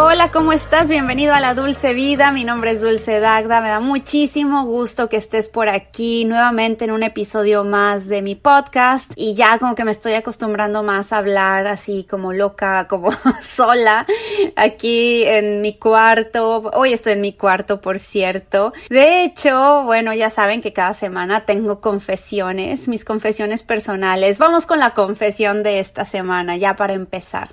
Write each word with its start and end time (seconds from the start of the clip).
Hola, 0.00 0.30
¿cómo 0.30 0.52
estás? 0.52 0.88
Bienvenido 0.88 1.34
a 1.34 1.40
la 1.40 1.54
Dulce 1.54 1.92
Vida. 1.92 2.30
Mi 2.30 2.44
nombre 2.44 2.70
es 2.70 2.80
Dulce 2.80 3.18
Dagda. 3.18 3.60
Me 3.60 3.66
da 3.68 3.80
muchísimo 3.80 4.64
gusto 4.64 5.08
que 5.08 5.16
estés 5.16 5.48
por 5.48 5.68
aquí 5.68 6.24
nuevamente 6.24 6.84
en 6.84 6.92
un 6.92 7.02
episodio 7.02 7.64
más 7.64 8.06
de 8.06 8.22
mi 8.22 8.36
podcast. 8.36 9.10
Y 9.16 9.34
ya 9.34 9.58
como 9.58 9.74
que 9.74 9.82
me 9.82 9.90
estoy 9.90 10.12
acostumbrando 10.12 10.84
más 10.84 11.12
a 11.12 11.16
hablar 11.16 11.66
así 11.66 12.06
como 12.08 12.32
loca, 12.32 12.86
como 12.86 13.10
sola, 13.42 14.06
aquí 14.54 15.24
en 15.24 15.62
mi 15.62 15.76
cuarto. 15.76 16.70
Hoy 16.74 16.92
estoy 16.92 17.14
en 17.14 17.20
mi 17.20 17.32
cuarto, 17.32 17.80
por 17.80 17.98
cierto. 17.98 18.72
De 18.90 19.24
hecho, 19.24 19.82
bueno, 19.82 20.14
ya 20.14 20.30
saben 20.30 20.62
que 20.62 20.72
cada 20.72 20.94
semana 20.94 21.44
tengo 21.44 21.80
confesiones, 21.80 22.86
mis 22.86 23.04
confesiones 23.04 23.64
personales. 23.64 24.38
Vamos 24.38 24.64
con 24.64 24.78
la 24.78 24.94
confesión 24.94 25.64
de 25.64 25.80
esta 25.80 26.04
semana, 26.04 26.56
ya 26.56 26.76
para 26.76 26.92
empezar. 26.92 27.48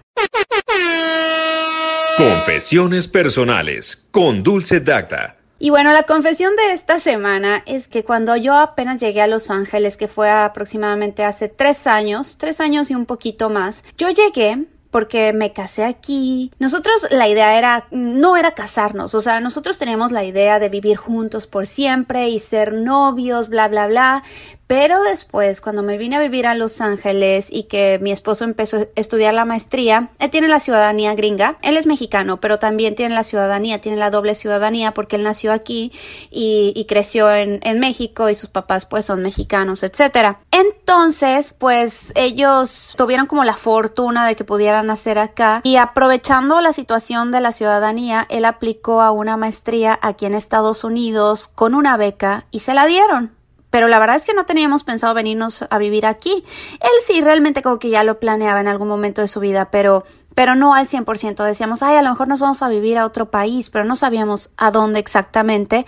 Confesiones 2.18 3.08
personales 3.08 4.06
con 4.12 4.42
Dulce 4.42 4.80
Dacta. 4.80 5.36
Y 5.58 5.70
bueno, 5.70 5.94
la 5.94 6.04
confesión 6.04 6.56
de 6.56 6.74
esta 6.74 7.00
semana 7.00 7.64
es 7.66 7.88
que 7.88 8.04
cuando 8.04 8.36
yo 8.36 8.56
apenas 8.56 9.00
llegué 9.00 9.22
a 9.22 9.28
Los 9.28 9.50
Ángeles, 9.50 9.98
que 9.98 10.08
fue 10.08 10.30
aproximadamente 10.30 11.24
hace 11.24 11.48
tres 11.50 11.88
años, 11.88 12.38
tres 12.38 12.60
años 12.60 12.92
y 12.92 12.96
un 12.96 13.06
poquito 13.06 13.50
más, 13.50 13.84
yo 13.98 14.10
llegué 14.10 14.66
porque 14.96 15.34
me 15.34 15.52
casé 15.52 15.84
aquí. 15.84 16.52
Nosotros 16.58 17.08
la 17.12 17.28
idea 17.28 17.58
era, 17.58 17.86
no 17.92 18.38
era 18.38 18.54
casarnos, 18.54 19.14
o 19.14 19.20
sea, 19.20 19.42
nosotros 19.42 19.78
teníamos 19.78 20.14
la 20.14 20.24
idea 20.24 20.58
de 20.58 20.70
vivir 20.70 20.96
juntos 20.96 21.48
por 21.48 21.68
siempre 21.68 22.30
y 22.30 22.40
ser 22.40 22.72
novios, 22.72 23.50
bla, 23.50 23.68
bla, 23.68 23.88
bla, 23.88 24.24
pero 24.68 25.04
después, 25.04 25.62
cuando 25.62 25.84
me 25.84 25.98
vine 25.98 26.16
a 26.16 26.20
vivir 26.20 26.48
a 26.48 26.56
Los 26.56 26.82
Ángeles 26.82 27.50
y 27.52 27.64
que 27.64 28.00
mi 28.02 28.12
esposo 28.12 28.46
empezó 28.46 28.78
a 28.78 28.88
estudiar 28.96 29.36
la 29.36 29.46
maestría, 29.46 30.10
él 30.18 30.32
tiene 30.32 30.48
la 30.48 30.60
ciudadanía 30.60 31.14
gringa. 31.14 31.58
Él 31.62 31.78
es 31.78 31.86
mexicano, 31.86 32.40
pero 32.40 32.58
también 32.58 32.96
tiene 32.96 33.14
la 33.14 33.24
ciudadanía, 33.24 33.80
tiene 33.80 33.98
la 33.98 34.10
doble 34.10 34.34
ciudadanía 34.34 34.94
porque 34.94 35.18
él 35.18 35.24
nació 35.24 35.54
aquí 35.54 35.92
y, 36.32 36.86
creció 36.88 37.34
en, 37.34 37.60
en, 37.64 37.80
México 37.80 38.30
y 38.30 38.36
sus 38.36 38.50
papás 38.50 38.86
pues 38.86 39.06
son 39.06 39.22
mexicanos, 39.22 39.84
etcétera. 39.84 40.40
Entonces, 40.52 41.54
pues 41.54 42.12
ellos 42.16 42.94
tuvieron 42.98 43.28
como 43.28 43.44
la 43.44 43.56
fortuna 43.56 44.26
de 44.26 44.36
que 44.36 44.46
pudieran 44.46 44.88
nacer 44.88 45.20
acá 45.20 45.62
y 45.64 45.76
aprovechando 45.76 46.62
la 46.62 46.74
situación 46.74 47.32
de 47.32 47.42
la 47.42 47.52
ciudadanía, 47.52 48.26
él 48.30 48.46
aplicó 48.46 49.02
a 49.02 49.12
una 49.12 49.38
maestría 49.38 50.00
aquí 50.02 50.26
en 50.26 50.34
Estados 50.34 50.84
Unidos 50.84 51.50
con 51.54 51.76
una 51.76 51.98
beca 51.98 52.46
y 52.52 52.60
se 52.60 52.74
la 52.74 52.86
dieron 52.86 53.35
pero 53.76 53.90
la 53.90 54.00
verdad 54.00 54.16
es 54.16 54.24
que 54.24 54.34
no 54.34 54.46
teníamos 54.46 54.86
pensado 54.86 55.14
venirnos 55.14 55.66
a 55.70 55.78
vivir 55.78 56.06
aquí. 56.06 56.46
Él 56.80 56.90
sí, 57.06 57.20
realmente 57.20 57.62
como 57.62 57.78
que 57.78 57.90
ya 57.90 58.06
lo 58.06 58.22
planeaba 58.22 58.62
en 58.62 58.70
algún 58.70 58.88
momento 58.88 59.20
de 59.20 59.28
su 59.28 59.42
vida, 59.42 59.70
pero, 59.70 60.06
pero 60.34 60.56
no 60.56 60.74
al 60.74 60.88
100%. 60.88 61.44
Decíamos, 61.44 61.84
ay, 61.84 61.98
a 61.98 62.02
lo 62.02 62.10
mejor 62.10 62.30
nos 62.30 62.40
vamos 62.40 62.62
a 62.62 62.70
vivir 62.70 62.98
a 62.98 63.06
otro 63.06 63.30
país, 63.30 63.70
pero 63.70 63.84
no 63.84 63.98
sabíamos 63.98 64.52
a 64.56 64.72
dónde 64.72 65.00
exactamente. 65.00 65.86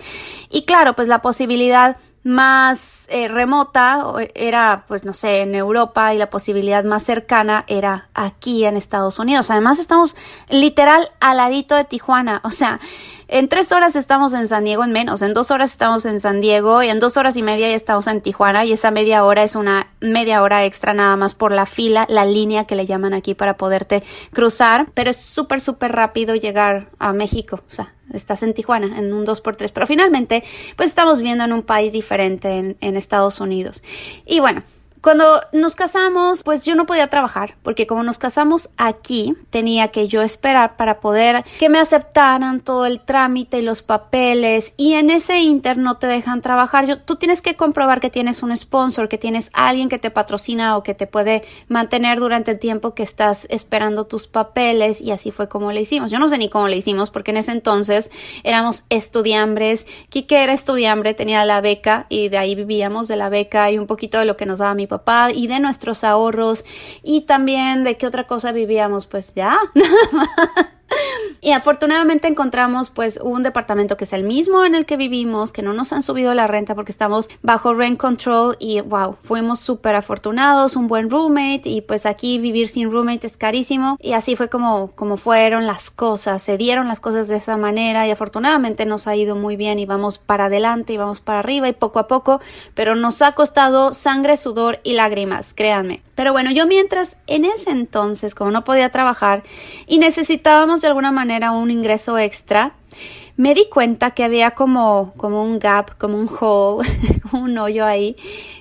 Y 0.50 0.66
claro, 0.66 0.92
pues 0.96 1.08
la 1.08 1.22
posibilidad 1.22 1.96
más 2.24 3.06
eh, 3.08 3.26
remota 3.26 4.04
era, 4.34 4.84
pues 4.86 5.06
no 5.06 5.14
sé, 5.14 5.40
en 5.40 5.54
Europa 5.54 6.12
y 6.12 6.18
la 6.18 6.28
posibilidad 6.28 6.84
más 6.84 7.04
cercana 7.04 7.64
era 7.68 8.10
aquí 8.12 8.66
en 8.66 8.76
Estados 8.76 9.18
Unidos. 9.18 9.50
Además, 9.50 9.78
estamos 9.78 10.14
literal 10.50 11.10
al 11.20 11.38
ladito 11.38 11.74
de 11.74 11.84
Tijuana. 11.84 12.42
O 12.44 12.50
sea, 12.50 12.80
en 13.28 13.48
tres 13.48 13.72
horas 13.72 13.94
estamos 13.94 14.32
en 14.32 14.48
San 14.48 14.64
Diego, 14.64 14.84
en 14.84 14.92
menos, 14.92 15.20
en 15.20 15.34
dos 15.34 15.50
horas 15.50 15.70
estamos 15.70 16.06
en 16.06 16.18
San 16.18 16.40
Diego 16.40 16.82
y 16.82 16.88
en 16.88 16.98
dos 16.98 17.16
horas 17.18 17.36
y 17.36 17.42
media 17.42 17.68
ya 17.68 17.74
estamos 17.74 18.06
en 18.06 18.22
Tijuana 18.22 18.64
y 18.64 18.72
esa 18.72 18.90
media 18.90 19.24
hora 19.24 19.44
es 19.44 19.54
una 19.54 19.88
media 20.00 20.42
hora 20.42 20.64
extra 20.64 20.94
nada 20.94 21.14
más 21.16 21.34
por 21.34 21.52
la 21.52 21.66
fila, 21.66 22.06
la 22.08 22.24
línea 22.24 22.64
que 22.64 22.74
le 22.74 22.86
llaman 22.86 23.12
aquí 23.12 23.34
para 23.34 23.58
poderte 23.58 24.02
cruzar, 24.32 24.86
pero 24.94 25.10
es 25.10 25.16
súper, 25.16 25.60
súper 25.60 25.92
rápido 25.92 26.34
llegar 26.34 26.88
a 26.98 27.12
México, 27.12 27.60
o 27.70 27.74
sea, 27.74 27.94
estás 28.12 28.42
en 28.42 28.54
Tijuana 28.54 28.98
en 28.98 29.12
un 29.12 29.26
2x3, 29.26 29.70
pero 29.74 29.86
finalmente 29.86 30.42
pues 30.76 30.88
estamos 30.88 31.20
viendo 31.20 31.44
en 31.44 31.52
un 31.52 31.62
país 31.62 31.92
diferente 31.92 32.56
en, 32.56 32.76
en 32.80 32.96
Estados 32.96 33.40
Unidos. 33.40 33.82
Y 34.24 34.40
bueno, 34.40 34.62
cuando 35.02 35.40
nos 35.52 35.74
casamos, 35.74 36.42
pues 36.42 36.64
yo 36.64 36.74
no 36.74 36.86
podía 36.86 37.08
trabajar, 37.08 37.56
porque 37.62 37.86
como 37.86 38.02
nos 38.02 38.18
casamos 38.18 38.70
aquí, 38.76 39.34
tenía 39.50 39.88
que 39.88 40.08
yo 40.08 40.22
esperar 40.22 40.76
para 40.76 41.00
poder 41.00 41.44
que 41.58 41.68
me 41.68 41.78
aceptaran 41.78 42.60
todo 42.60 42.86
el 42.86 43.00
trámite 43.00 43.58
y 43.58 43.62
los 43.62 43.82
papeles, 43.82 44.72
y 44.76 44.94
en 44.94 45.10
ese 45.10 45.38
inter 45.38 45.78
no 45.78 45.98
te 45.98 46.06
dejan 46.06 46.42
trabajar. 46.42 47.02
Tú 47.04 47.16
tienes 47.16 47.42
que 47.42 47.54
comprobar 47.56 48.00
que 48.00 48.10
tienes 48.10 48.42
un 48.42 48.56
sponsor, 48.56 49.08
que 49.08 49.18
tienes 49.18 49.50
alguien 49.52 49.88
que 49.88 49.98
te 49.98 50.10
patrocina 50.10 50.76
o 50.76 50.82
que 50.82 50.94
te 50.94 51.06
puede 51.06 51.44
mantener 51.68 52.18
durante 52.18 52.50
el 52.52 52.58
tiempo 52.58 52.94
que 52.94 53.02
estás 53.02 53.46
esperando 53.50 54.06
tus 54.06 54.26
papeles, 54.26 55.00
y 55.00 55.12
así 55.12 55.30
fue 55.30 55.48
como 55.48 55.70
le 55.72 55.82
hicimos. 55.82 56.10
Yo 56.10 56.18
no 56.18 56.28
sé 56.28 56.38
ni 56.38 56.48
cómo 56.48 56.68
le 56.68 56.76
hicimos, 56.76 57.10
porque 57.10 57.30
en 57.30 57.36
ese 57.36 57.52
entonces 57.52 58.10
éramos 58.42 58.84
estudiambres. 58.88 59.86
Kike 60.08 60.42
era 60.42 60.52
estudiambre, 60.52 61.14
tenía 61.14 61.44
la 61.44 61.60
beca, 61.60 62.06
y 62.08 62.28
de 62.28 62.38
ahí 62.38 62.54
vivíamos 62.54 63.06
de 63.06 63.16
la 63.16 63.28
beca 63.28 63.70
y 63.70 63.78
un 63.78 63.86
poquito 63.86 64.18
de 64.18 64.24
lo 64.24 64.36
que 64.36 64.46
nos 64.46 64.58
daba 64.58 64.74
mi 64.74 64.87
papá 64.88 65.30
y 65.32 65.46
de 65.46 65.60
nuestros 65.60 66.02
ahorros 66.04 66.64
y 67.02 67.22
también 67.22 67.84
de 67.84 67.96
qué 67.96 68.06
otra 68.06 68.26
cosa 68.26 68.52
vivíamos, 68.52 69.06
pues 69.06 69.34
ya, 69.34 69.58
Y 71.40 71.52
afortunadamente 71.52 72.26
encontramos 72.26 72.90
pues 72.90 73.18
un 73.22 73.42
departamento 73.42 73.96
que 73.96 74.04
es 74.04 74.12
el 74.12 74.24
mismo 74.24 74.64
en 74.64 74.74
el 74.74 74.86
que 74.86 74.96
vivimos, 74.96 75.52
que 75.52 75.62
no 75.62 75.72
nos 75.72 75.92
han 75.92 76.02
subido 76.02 76.34
la 76.34 76.48
renta 76.48 76.74
porque 76.74 76.90
estamos 76.90 77.30
bajo 77.42 77.74
rent 77.74 77.96
control 77.96 78.56
y 78.58 78.80
wow, 78.80 79.16
fuimos 79.22 79.60
súper 79.60 79.94
afortunados, 79.94 80.74
un 80.74 80.88
buen 80.88 81.10
roommate 81.10 81.62
y 81.68 81.80
pues 81.80 82.06
aquí 82.06 82.38
vivir 82.38 82.68
sin 82.68 82.90
roommate 82.90 83.26
es 83.26 83.36
carísimo 83.36 83.96
y 84.00 84.14
así 84.14 84.34
fue 84.34 84.48
como, 84.48 84.90
como 84.92 85.16
fueron 85.16 85.66
las 85.66 85.90
cosas, 85.90 86.42
se 86.42 86.56
dieron 86.56 86.88
las 86.88 86.98
cosas 86.98 87.28
de 87.28 87.36
esa 87.36 87.56
manera 87.56 88.06
y 88.06 88.10
afortunadamente 88.10 88.84
nos 88.84 89.06
ha 89.06 89.14
ido 89.14 89.36
muy 89.36 89.54
bien 89.54 89.78
y 89.78 89.86
vamos 89.86 90.18
para 90.18 90.46
adelante 90.46 90.92
y 90.92 90.96
vamos 90.96 91.20
para 91.20 91.38
arriba 91.38 91.68
y 91.68 91.72
poco 91.72 92.00
a 92.00 92.08
poco, 92.08 92.40
pero 92.74 92.96
nos 92.96 93.22
ha 93.22 93.32
costado 93.32 93.92
sangre, 93.92 94.36
sudor 94.36 94.80
y 94.82 94.94
lágrimas, 94.94 95.52
créanme. 95.54 96.02
Pero 96.16 96.32
bueno, 96.32 96.50
yo 96.50 96.66
mientras 96.66 97.16
en 97.28 97.44
ese 97.44 97.70
entonces, 97.70 98.34
como 98.34 98.50
no 98.50 98.64
podía 98.64 98.90
trabajar 98.90 99.44
y 99.86 99.98
necesitábamos 99.98 100.80
de 100.80 100.88
alguna 100.88 101.12
manera 101.12 101.27
un 101.52 101.70
ingreso 101.70 102.18
extra, 102.18 102.74
me 103.36 103.54
di 103.54 103.68
cuenta 103.68 104.10
que 104.10 104.24
había 104.24 104.52
como, 104.52 105.12
como 105.16 105.44
un 105.44 105.58
gap, 105.58 105.96
como 105.96 106.18
un 106.18 106.28
hole, 106.40 106.88
un 107.32 107.56
hoyo 107.56 107.84
ahí, 107.84 108.16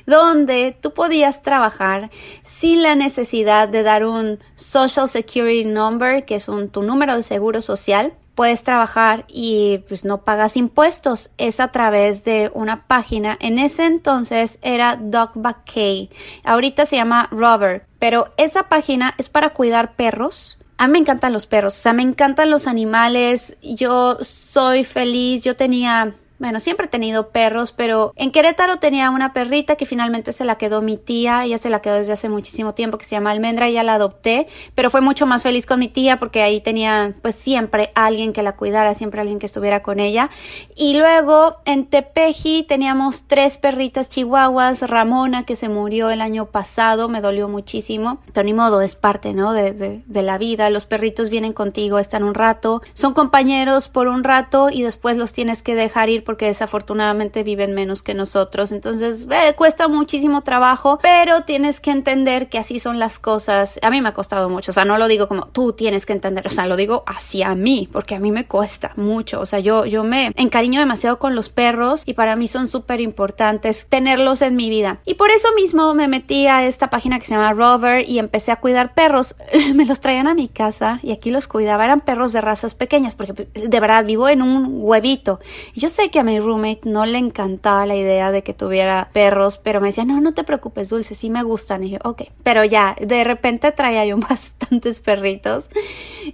donde 0.06 0.78
tú 0.80 0.94
podías 0.94 1.42
trabajar 1.42 2.12
sin 2.44 2.84
la 2.84 2.96
necesidad 2.96 3.70
de 3.70 3.84
dar 3.84 4.06
un 4.06 4.40
Social 4.56 5.10
Security 5.10 5.66
Number, 5.66 6.26
que 6.26 6.36
es 6.36 6.48
un, 6.48 6.70
tu 6.70 6.84
número 6.84 7.16
de 7.16 7.24
seguro 7.24 7.62
social, 7.62 8.14
puedes 8.38 8.64
trabajar 8.64 9.26
y 9.28 9.80
pues 9.88 10.06
no 10.06 10.22
pagas 10.22 10.58
impuestos. 10.58 11.32
Es 11.40 11.60
a 11.60 11.70
través 11.70 12.24
de 12.24 12.52
una 12.54 12.86
página. 12.86 13.36
En 13.42 13.58
ese 13.58 13.88
entonces 13.88 14.60
era 14.62 14.96
Dog 14.96 15.32
Vacay. 15.34 16.12
Ahorita 16.44 16.86
se 16.86 16.98
llama 16.98 17.30
Rover. 17.32 17.84
Pero 17.98 18.32
esa 18.38 18.70
página 18.70 19.16
es 19.18 19.28
para 19.28 19.50
cuidar 19.50 19.96
perros. 19.96 20.60
A 20.78 20.88
mí 20.88 20.94
me 20.94 21.00
encantan 21.00 21.34
los 21.34 21.48
perros, 21.48 21.78
o 21.78 21.82
sea, 21.82 21.94
me 21.94 22.04
encantan 22.04 22.52
los 22.52 22.68
animales. 22.68 23.58
Yo 23.64 24.18
soy 24.22 24.84
feliz. 24.84 25.44
Yo 25.44 25.56
tenía 25.56 26.16
bueno, 26.40 26.60
siempre 26.60 26.86
he 26.86 26.90
tenido 26.90 27.30
perros, 27.30 27.72
pero 27.72 28.14
en 28.16 28.32
Querétaro 28.32 28.78
tenía 28.78 29.10
una 29.10 29.34
perrita 29.34 29.76
que 29.76 29.86
finalmente 29.86 30.32
se 30.32 30.46
la 30.46 30.58
quedó 30.58 30.82
mi 30.82 30.98
tía, 30.98 31.44
ella 31.46 31.58
se 31.58 31.70
la 31.70 31.82
quedó 31.82 31.96
desde 31.96 32.14
hace 32.14 32.30
muchísimo 32.30 32.74
tiempo, 32.74 32.98
que 32.98 33.06
se 33.06 33.16
llama 33.16 33.32
Almendra, 33.32 33.70
ya 33.70 33.84
la 33.84 33.96
adopté, 33.96 34.48
pero 34.76 34.90
fue 34.90 35.02
mucho 35.02 35.26
más 35.26 35.44
feliz 35.44 35.66
con 35.66 35.80
mi 35.80 35.88
tía 35.88 36.20
porque 36.20 36.44
ahí 36.44 36.62
tenía 36.62 37.16
pues 37.22 37.36
siempre 37.36 37.92
alguien 37.96 38.34
que 38.34 38.44
la 38.44 38.56
cuidara, 38.56 38.94
siempre 38.94 39.22
alguien 39.22 39.40
que 39.40 39.48
estuviera 39.48 39.82
con 39.82 40.00
ella. 40.00 40.30
Y 40.76 40.98
luego 40.98 41.58
en 41.66 41.88
Tepeji 41.88 42.64
teníamos 42.64 43.24
tres 43.28 43.58
perritas 43.58 44.10
chihuahuas, 44.10 44.88
Ramona 44.88 45.44
que 45.44 45.56
se 45.56 45.70
murió 45.70 46.12
el 46.12 46.22
año 46.22 46.46
pasado, 46.48 47.10
me 47.10 47.22
dolió 47.22 47.50
muchísimo, 47.50 48.20
pero 48.34 48.44
ni 48.44 48.54
modo, 48.54 48.82
es 48.82 48.96
parte, 48.96 49.34
¿no? 49.34 49.54
De, 49.54 49.72
de, 49.72 50.04
de 50.06 50.22
la 50.22 50.38
vida, 50.38 50.70
los 50.70 50.86
perritos 50.86 51.30
vienen 51.30 51.54
contigo, 51.54 51.98
están 51.98 52.24
un 52.24 52.36
rato, 52.36 52.82
son 52.94 53.14
compañeros 53.14 53.88
por 53.88 54.08
un 54.08 54.24
rato 54.24 54.70
y 54.70 54.84
después 54.84 55.18
los 55.18 55.34
tienes 55.34 55.64
que 55.64 55.74
dejar 55.74 56.10
ir 56.10 56.24
porque 56.28 56.46
desafortunadamente 56.46 57.42
viven 57.44 57.74
menos 57.74 58.04
que 58.04 58.14
nosotros. 58.14 58.74
Entonces, 58.74 59.26
cuesta 59.56 59.88
muchísimo 59.88 60.42
trabajo, 60.42 61.00
pero 61.02 61.44
tienes 61.44 61.80
que 61.80 61.92
entender 61.92 62.50
que 62.50 62.60
así 62.60 62.80
son 62.80 63.00
las 63.00 63.18
cosas. 63.18 63.80
A 63.82 63.90
mí 63.90 64.02
me 64.02 64.10
ha 64.10 64.14
costado 64.14 64.50
mucho, 64.50 64.72
o 64.72 64.74
sea, 64.74 64.84
no 64.84 64.98
lo 64.98 65.08
digo 65.08 65.30
como 65.30 65.48
tú 65.48 65.72
tienes 65.72 66.06
que 66.06 66.12
entender, 66.12 66.46
o 66.46 66.50
sea, 66.50 66.68
lo 66.68 66.76
digo 66.76 67.06
hacia 67.08 67.56
mí, 67.56 67.88
porque 67.94 68.14
a 68.14 68.20
mí 68.20 68.32
me 68.32 68.46
cuesta 68.46 68.92
mucho. 68.98 69.40
O 69.40 69.46
sea, 69.46 69.60
yo, 69.60 69.86
yo 69.86 70.04
me 70.04 70.34
encariño 70.36 70.82
demasiado 70.82 71.18
con 71.18 71.34
los 71.34 71.48
perros 71.48 72.04
y 72.06 72.14
para 72.14 72.36
mí 72.36 72.50
son 72.50 72.68
súper 72.68 73.00
importantes 73.00 73.88
tenerlos 73.88 74.42
en 74.42 74.58
mi 74.58 74.70
vida. 74.70 75.00
Y 75.06 75.14
por 75.14 75.32
eso 75.32 75.48
mismo 75.56 75.94
me 75.94 76.10
metí 76.10 76.48
a 76.48 76.66
esta 76.66 76.90
página 76.90 77.20
que 77.20 77.26
se 77.26 77.36
llama 77.36 77.54
Rover 77.54 78.08
y 78.08 78.20
empecé 78.20 78.52
a 78.52 78.58
cuidar 78.58 78.94
perros. 78.94 79.38
me 79.76 79.86
los 79.86 80.02
traían 80.02 80.28
a 80.28 80.36
mi 80.36 80.50
casa 80.50 81.00
y 81.04 81.14
aquí 81.14 81.32
los 81.32 81.48
cuidaba. 81.48 81.86
Eran 81.86 82.02
perros 82.02 82.34
de 82.34 82.42
razas 82.42 82.76
pequeñas, 82.76 83.16
porque 83.16 83.48
de 83.54 83.80
verdad 83.80 84.04
vivo 84.04 84.28
en 84.28 84.42
un 84.42 84.82
huevito. 84.82 85.40
Y 85.74 85.80
yo 85.80 85.88
sé 85.88 86.10
que 86.10 86.17
a 86.18 86.24
mi 86.24 86.40
roommate 86.40 86.82
no 86.84 87.06
le 87.06 87.18
encantaba 87.18 87.86
la 87.86 87.96
idea 87.96 88.32
de 88.32 88.44
que 88.44 88.54
tuviera 88.54 89.10
perros, 89.14 89.58
pero 89.58 89.82
me 89.82 89.88
decía, 89.88 90.06
no, 90.06 90.20
no 90.22 90.34
te 90.34 90.44
preocupes, 90.44 90.90
Dulce, 90.90 91.16
sí 91.16 91.30
me 91.30 91.44
gustan. 91.44 91.84
Y 91.84 91.92
yo, 91.92 92.00
ok. 92.04 92.24
Pero 92.44 92.64
ya, 92.64 92.96
de 93.00 93.24
repente 93.24 93.72
traía 93.72 94.06
yo 94.06 94.18
bastantes 94.30 95.00
perritos. 95.00 95.70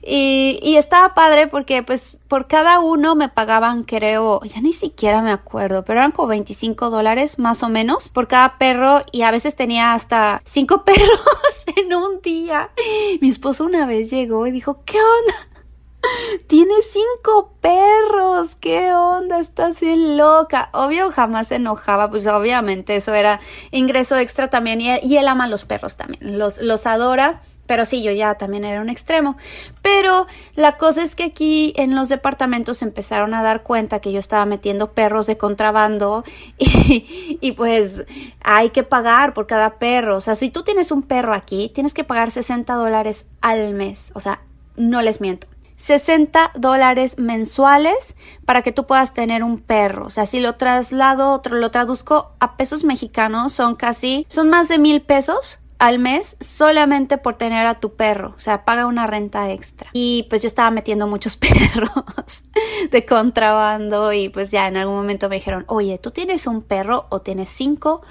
Y, 0.02 0.60
y 0.62 0.78
estaba 0.78 1.14
padre 1.14 1.48
porque 1.48 1.84
pues 1.84 2.18
por 2.28 2.48
cada 2.48 2.80
uno 2.80 3.16
me 3.16 3.30
pagaban, 3.30 3.84
creo, 3.84 4.42
ya 4.44 4.60
ni 4.60 4.74
siquiera 4.74 5.22
me 5.22 5.32
acuerdo, 5.32 5.86
pero 5.86 6.00
eran 6.00 6.12
como 6.12 6.30
25 6.30 6.90
dólares 6.90 7.38
más 7.38 7.62
o 7.62 7.70
menos 7.70 8.10
por 8.10 8.28
cada 8.28 8.58
perro 8.58 9.04
y 9.12 9.22
a 9.22 9.30
veces 9.30 9.56
tenía 9.56 9.94
hasta 9.94 10.42
cinco 10.44 10.84
perros 10.86 11.10
en 11.76 11.94
un 11.94 12.22
día. 12.22 12.72
Mi 13.22 13.30
esposo 13.30 13.66
una 13.66 13.86
vez 13.86 14.10
llegó 14.10 14.48
y 14.48 14.52
dijo, 14.52 14.80
¿qué 14.86 14.98
onda? 14.98 15.53
Tienes 16.48 16.86
cinco 16.92 17.54
perros, 17.62 18.56
¿qué 18.56 18.94
onda? 18.94 19.40
Estás 19.40 19.80
bien 19.80 20.18
loca. 20.18 20.70
Obvio, 20.74 21.12
jamás 21.12 21.48
se 21.48 21.56
enojaba, 21.56 22.10
pues 22.10 22.28
obviamente 22.28 22.96
eso 22.96 23.14
era 23.14 23.40
ingreso 23.72 24.18
extra 24.18 24.50
también 24.50 24.82
y, 24.82 25.18
él 25.18 25.28
ama 25.28 25.48
los 25.48 25.66
perros 25.66 25.96
también, 25.98 26.38
los, 26.38 26.86
adora 26.86 27.42
pero 27.66 27.86
sí, 27.86 28.04
yo 28.04 28.12
ya 28.12 28.36
también 28.36 28.66
era 28.66 28.82
un 28.82 28.90
extremo. 28.90 29.38
Pero 29.82 30.28
la 30.56 30.78
cosa 30.78 31.02
es 31.02 31.16
que 31.16 31.24
aquí 31.24 31.74
en 31.78 31.96
los 31.96 32.10
departamentos 32.10 32.82
empezaron 32.82 33.34
a 33.34 33.42
dar 33.42 33.64
cuenta 33.64 34.02
que 34.02 34.12
yo 34.12 34.20
estaba 34.20 34.46
metiendo 34.46 34.92
perros 34.92 35.28
de 35.28 35.38
contrabando 35.38 36.26
y, 36.58 37.52
pues 37.54 38.04
hay 38.42 38.72
que 38.72 38.84
pagar 38.84 39.34
por 39.34 39.48
cada 39.48 39.76
perro. 39.80 40.18
O 40.18 40.22
sea, 40.22 40.36
si 40.36 40.50
tú 40.50 40.64
tienes 40.64 40.92
un 40.92 41.04
perro 41.04 41.34
aquí, 41.34 41.72
tienes 41.74 41.94
que 41.94 42.04
pagar 42.04 42.32
60 42.32 42.74
dólares 42.74 43.28
al 43.40 43.74
mes. 43.74 44.12
O 44.14 44.20
sea, 44.20 44.42
no 44.76 45.02
les 45.02 45.22
miento. 45.22 45.48
60 45.84 46.52
dólares 46.56 47.20
mensuales 47.20 48.16
para 48.46 48.62
que 48.62 48.72
tú 48.72 48.88
puedas 48.88 49.14
tener 49.14 49.44
un 49.44 49.60
perro. 49.60 50.06
O 50.06 50.10
sea, 50.10 50.26
si 50.26 50.40
lo 50.40 50.56
traslado, 50.56 51.42
lo 51.52 51.72
traduzco 51.72 52.32
a 52.40 52.56
pesos 52.56 52.86
mexicanos, 52.86 53.52
son 53.52 53.76
casi, 53.76 54.26
son 54.30 54.50
más 54.50 54.70
de 54.70 54.78
mil 54.78 55.02
pesos 55.02 55.60
al 55.80 56.00
mes 56.00 56.38
solamente 56.40 57.18
por 57.18 57.34
tener 57.34 57.68
a 57.68 57.82
tu 57.82 57.96
perro, 57.96 58.34
o 58.38 58.40
sea, 58.40 58.64
paga 58.64 58.86
una 58.86 59.06
renta 59.06 59.52
extra. 59.52 59.90
Y 59.92 60.26
pues 60.30 60.42
yo 60.42 60.48
estaba 60.48 60.72
metiendo 60.72 61.08
muchos 61.08 61.36
perros 61.38 61.92
de 62.90 63.06
contrabando 63.06 64.14
y 64.14 64.30
pues 64.30 64.52
ya 64.52 64.70
en 64.70 64.78
algún 64.78 64.96
momento 64.96 65.28
me 65.28 65.36
dijeron, 65.36 65.66
oye, 65.68 65.98
¿tú 65.98 66.12
tienes 66.12 66.48
un 66.48 66.62
perro 66.62 67.08
o 67.10 67.20
tienes 67.20 67.50
cinco 67.50 68.02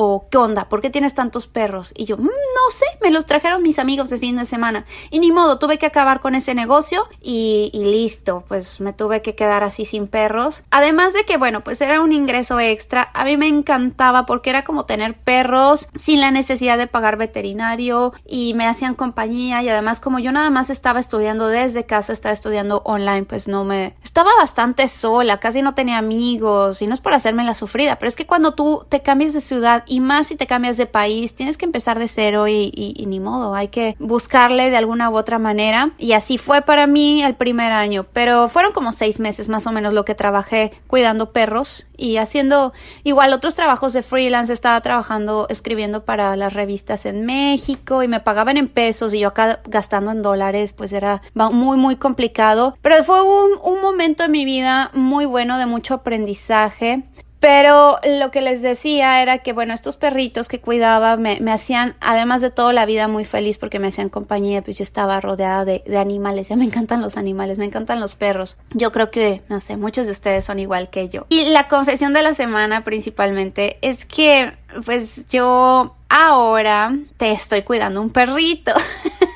¿O 0.00 0.28
qué 0.30 0.38
onda? 0.38 0.68
¿Por 0.68 0.80
qué 0.80 0.90
tienes 0.90 1.14
tantos 1.14 1.48
perros? 1.48 1.92
Y 1.96 2.04
yo, 2.04 2.16
mm, 2.16 2.22
no 2.22 2.70
sé, 2.70 2.84
me 3.02 3.10
los 3.10 3.26
trajeron 3.26 3.64
mis 3.64 3.80
amigos 3.80 4.10
de 4.10 4.20
fin 4.20 4.36
de 4.36 4.44
semana. 4.44 4.84
Y 5.10 5.18
ni 5.18 5.32
modo, 5.32 5.58
tuve 5.58 5.76
que 5.76 5.86
acabar 5.86 6.20
con 6.20 6.36
ese 6.36 6.54
negocio 6.54 7.08
y, 7.20 7.70
y, 7.72 7.82
listo, 7.82 8.44
pues 8.46 8.80
me 8.80 8.92
tuve 8.92 9.22
que 9.22 9.34
quedar 9.34 9.64
así 9.64 9.84
sin 9.84 10.06
perros. 10.06 10.62
Además 10.70 11.14
de 11.14 11.24
que, 11.24 11.36
bueno, 11.36 11.64
pues 11.64 11.80
era 11.80 12.00
un 12.00 12.12
ingreso 12.12 12.60
extra. 12.60 13.10
A 13.12 13.24
mí 13.24 13.36
me 13.36 13.48
encantaba 13.48 14.24
porque 14.24 14.50
era 14.50 14.62
como 14.62 14.84
tener 14.84 15.18
perros 15.18 15.88
sin 15.98 16.20
la 16.20 16.30
necesidad 16.30 16.78
de 16.78 16.86
pagar 16.86 17.16
veterinario 17.16 18.12
y 18.24 18.54
me 18.54 18.68
hacían 18.68 18.94
compañía 18.94 19.64
y 19.64 19.68
además 19.68 19.98
como 19.98 20.20
yo 20.20 20.30
nada 20.30 20.50
más 20.50 20.70
estaba 20.70 21.00
estudiando 21.00 21.48
desde 21.48 21.86
casa, 21.86 22.12
estaba 22.12 22.32
estudiando 22.32 22.82
online, 22.84 23.24
pues 23.24 23.48
no 23.48 23.64
me... 23.64 23.96
Estaba 24.04 24.30
bastante 24.38 24.86
sola, 24.86 25.40
casi 25.40 25.60
no 25.60 25.74
tenía 25.74 25.98
amigos 25.98 26.82
y 26.82 26.86
no 26.86 26.94
es 26.94 27.00
por 27.00 27.14
hacerme 27.14 27.42
la 27.42 27.54
sufrida, 27.54 27.96
pero 27.96 28.06
es 28.06 28.14
que 28.14 28.26
cuando 28.26 28.54
tú 28.54 28.86
te 28.88 29.02
cambias 29.02 29.32
de 29.32 29.40
ciudad 29.40 29.82
y 29.88 30.00
más 30.00 30.28
si 30.28 30.36
te 30.36 30.46
cambias 30.46 30.76
de 30.76 30.86
país, 30.86 31.34
tienes 31.34 31.58
que 31.58 31.64
empezar 31.64 31.98
de 31.98 32.08
cero 32.08 32.48
y, 32.48 33.04
ni 33.06 33.20
modo, 33.20 33.54
hay 33.54 33.68
que 33.68 33.96
buscarle 33.98 34.70
de 34.70 34.76
alguna 34.76 35.10
u 35.10 35.16
otra 35.16 35.38
manera. 35.38 35.92
Y 35.98 36.12
así 36.12 36.38
fue 36.38 36.62
para 36.62 36.86
mí 36.86 37.22
el 37.22 37.34
primer 37.34 37.72
año, 37.72 38.04
pero 38.12 38.48
fueron 38.48 38.72
como 38.72 38.92
seis 38.92 39.20
meses 39.20 39.48
más 39.48 39.66
o 39.66 39.72
menos 39.72 39.92
lo 39.92 40.04
que 40.04 40.14
trabajé 40.14 40.72
cuidando 40.86 41.32
perros 41.32 41.88
y 41.96 42.16
haciendo 42.16 42.72
igual 43.04 43.32
otros 43.32 43.54
trabajos 43.54 43.92
de 43.92 44.02
freelance. 44.02 44.52
Estaba 44.52 44.80
trabajando, 44.80 45.46
escribiendo 45.48 46.04
para 46.04 46.36
las 46.36 46.52
revistas 46.52 47.06
en 47.06 47.24
México 47.24 48.02
y 48.02 48.08
me 48.08 48.20
pagaban 48.20 48.56
en 48.56 48.68
pesos 48.68 49.14
y 49.14 49.20
yo 49.20 49.28
acá 49.28 49.60
gastando 49.66 50.10
en 50.10 50.22
dólares, 50.22 50.72
pues 50.72 50.92
era 50.92 51.22
muy, 51.34 51.76
muy 51.76 51.96
complicado. 51.96 52.76
Pero 52.82 53.02
fue 53.04 53.22
un, 53.22 53.52
un 53.62 53.80
momento 53.80 54.24
en 54.24 54.32
mi 54.32 54.44
vida 54.44 54.90
muy 54.94 55.24
bueno 55.24 55.58
de 55.58 55.66
mucho 55.66 55.94
aprendizaje. 55.94 57.04
Pero 57.40 58.00
lo 58.04 58.30
que 58.30 58.40
les 58.40 58.62
decía 58.62 59.22
era 59.22 59.38
que, 59.38 59.52
bueno, 59.52 59.72
estos 59.72 59.96
perritos 59.96 60.48
que 60.48 60.60
cuidaba 60.60 61.16
me, 61.16 61.40
me, 61.40 61.52
hacían, 61.52 61.94
además 62.00 62.40
de 62.40 62.50
todo, 62.50 62.72
la 62.72 62.84
vida 62.84 63.06
muy 63.06 63.24
feliz 63.24 63.58
porque 63.58 63.78
me 63.78 63.88
hacían 63.88 64.08
compañía, 64.08 64.62
pues 64.62 64.78
yo 64.78 64.82
estaba 64.82 65.20
rodeada 65.20 65.64
de, 65.64 65.82
de, 65.86 65.98
animales, 65.98 66.48
ya 66.48 66.56
me 66.56 66.64
encantan 66.64 67.00
los 67.00 67.16
animales, 67.16 67.58
me 67.58 67.64
encantan 67.64 68.00
los 68.00 68.14
perros. 68.14 68.58
Yo 68.70 68.90
creo 68.90 69.10
que, 69.10 69.42
no 69.48 69.60
sé, 69.60 69.76
muchos 69.76 70.06
de 70.06 70.12
ustedes 70.12 70.44
son 70.44 70.58
igual 70.58 70.90
que 70.90 71.08
yo. 71.08 71.26
Y 71.28 71.44
la 71.46 71.68
confesión 71.68 72.12
de 72.12 72.22
la 72.22 72.34
semana 72.34 72.82
principalmente 72.82 73.78
es 73.82 74.04
que, 74.04 74.52
pues 74.84 75.28
yo 75.28 75.94
ahora 76.08 76.96
te 77.16 77.30
estoy 77.30 77.62
cuidando 77.62 78.02
un 78.02 78.10
perrito. 78.10 78.72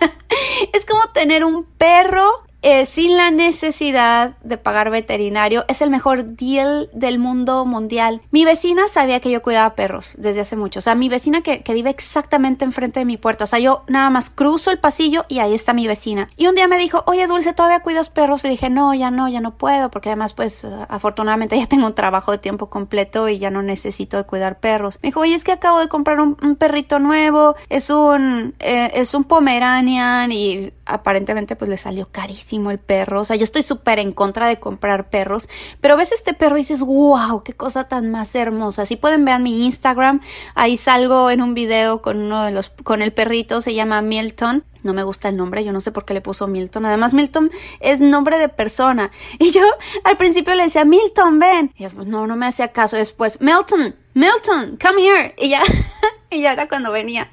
es 0.72 0.86
como 0.86 1.08
tener 1.12 1.44
un 1.44 1.64
perro 1.64 2.42
eh, 2.62 2.86
sin 2.86 3.16
la 3.16 3.32
necesidad 3.32 4.36
de 4.42 4.56
pagar 4.56 4.90
veterinario. 4.90 5.64
Es 5.66 5.82
el 5.82 5.90
mejor 5.90 6.36
deal 6.36 6.88
del 6.92 7.18
mundo 7.18 7.64
mundial. 7.64 8.22
Mi 8.30 8.44
vecina 8.44 8.86
sabía 8.86 9.18
que 9.18 9.30
yo 9.30 9.42
cuidaba 9.42 9.74
perros 9.74 10.14
desde 10.16 10.42
hace 10.42 10.54
mucho. 10.54 10.78
O 10.78 10.82
sea, 10.82 10.94
mi 10.94 11.08
vecina 11.08 11.42
que, 11.42 11.62
que, 11.62 11.74
vive 11.74 11.90
exactamente 11.90 12.64
enfrente 12.64 13.00
de 13.00 13.04
mi 13.04 13.16
puerta. 13.16 13.44
O 13.44 13.46
sea, 13.48 13.58
yo 13.58 13.82
nada 13.88 14.10
más 14.10 14.30
cruzo 14.30 14.70
el 14.70 14.78
pasillo 14.78 15.24
y 15.28 15.40
ahí 15.40 15.54
está 15.54 15.72
mi 15.72 15.88
vecina. 15.88 16.30
Y 16.36 16.46
un 16.46 16.54
día 16.54 16.68
me 16.68 16.78
dijo, 16.78 17.02
oye 17.06 17.26
Dulce, 17.26 17.52
¿todavía 17.52 17.80
cuidas 17.80 18.10
perros? 18.10 18.44
Y 18.44 18.48
dije, 18.48 18.70
no, 18.70 18.94
ya 18.94 19.10
no, 19.10 19.28
ya 19.28 19.40
no 19.40 19.56
puedo. 19.56 19.90
Porque 19.90 20.10
además, 20.10 20.32
pues, 20.32 20.64
afortunadamente 20.88 21.58
ya 21.58 21.66
tengo 21.66 21.86
un 21.86 21.94
trabajo 21.94 22.30
de 22.30 22.38
tiempo 22.38 22.70
completo 22.70 23.28
y 23.28 23.38
ya 23.38 23.50
no 23.50 23.62
necesito 23.62 24.16
de 24.16 24.24
cuidar 24.24 24.60
perros. 24.60 25.00
Me 25.02 25.08
dijo, 25.08 25.20
oye, 25.20 25.34
es 25.34 25.42
que 25.42 25.50
acabo 25.50 25.80
de 25.80 25.88
comprar 25.88 26.20
un, 26.20 26.36
perrito 26.56 27.00
nuevo. 27.00 27.56
Es 27.68 27.90
un, 27.90 28.54
eh, 28.60 28.90
es 28.94 29.14
un 29.14 29.24
Pomeranian 29.24 30.30
y 30.30 30.72
aparentemente 30.86 31.56
pues 31.56 31.68
le 31.68 31.76
salió 31.76 32.08
carísimo 32.10 32.51
el 32.52 32.78
perro. 32.78 33.20
O 33.20 33.24
sea, 33.24 33.36
yo 33.36 33.44
estoy 33.44 33.62
súper 33.62 33.98
en 33.98 34.12
contra 34.12 34.46
de 34.46 34.56
comprar 34.56 35.08
perros, 35.08 35.48
pero 35.80 35.96
ves 35.96 36.12
este 36.12 36.34
perro 36.34 36.56
y 36.56 36.60
dices, 36.60 36.82
wow, 36.82 37.42
qué 37.42 37.54
cosa 37.54 37.88
tan 37.88 38.10
más 38.10 38.34
hermosa. 38.34 38.86
Si 38.86 38.96
pueden 38.96 39.24
ver 39.24 39.40
mi 39.40 39.64
Instagram, 39.64 40.20
ahí 40.54 40.76
salgo 40.76 41.30
en 41.30 41.42
un 41.42 41.54
video 41.54 42.02
con 42.02 42.18
uno 42.18 42.44
de 42.44 42.52
los, 42.52 42.70
con 42.70 43.02
el 43.02 43.12
perrito, 43.12 43.60
se 43.60 43.74
llama 43.74 44.02
Milton. 44.02 44.64
No 44.82 44.94
me 44.94 45.04
gusta 45.04 45.28
el 45.28 45.36
nombre, 45.36 45.64
yo 45.64 45.72
no 45.72 45.80
sé 45.80 45.92
por 45.92 46.04
qué 46.04 46.12
le 46.12 46.20
puso 46.20 46.48
Milton. 46.48 46.84
Además, 46.84 47.14
Milton 47.14 47.50
es 47.80 48.00
nombre 48.00 48.38
de 48.38 48.48
persona. 48.48 49.10
Y 49.38 49.50
yo 49.50 49.62
al 50.04 50.16
principio 50.16 50.54
le 50.54 50.64
decía, 50.64 50.84
Milton, 50.84 51.38
ven. 51.38 51.72
Y 51.76 51.86
pues 51.86 52.06
no, 52.06 52.26
no 52.26 52.36
me 52.36 52.46
hacía 52.46 52.68
caso. 52.68 52.96
Después, 52.96 53.40
Milton, 53.40 53.94
Milton, 54.14 54.78
come 54.80 55.02
here. 55.02 55.34
Y 55.38 55.50
ya, 55.50 55.62
y 56.30 56.42
ya 56.42 56.52
era 56.52 56.68
cuando 56.68 56.92
venía. 56.92 57.30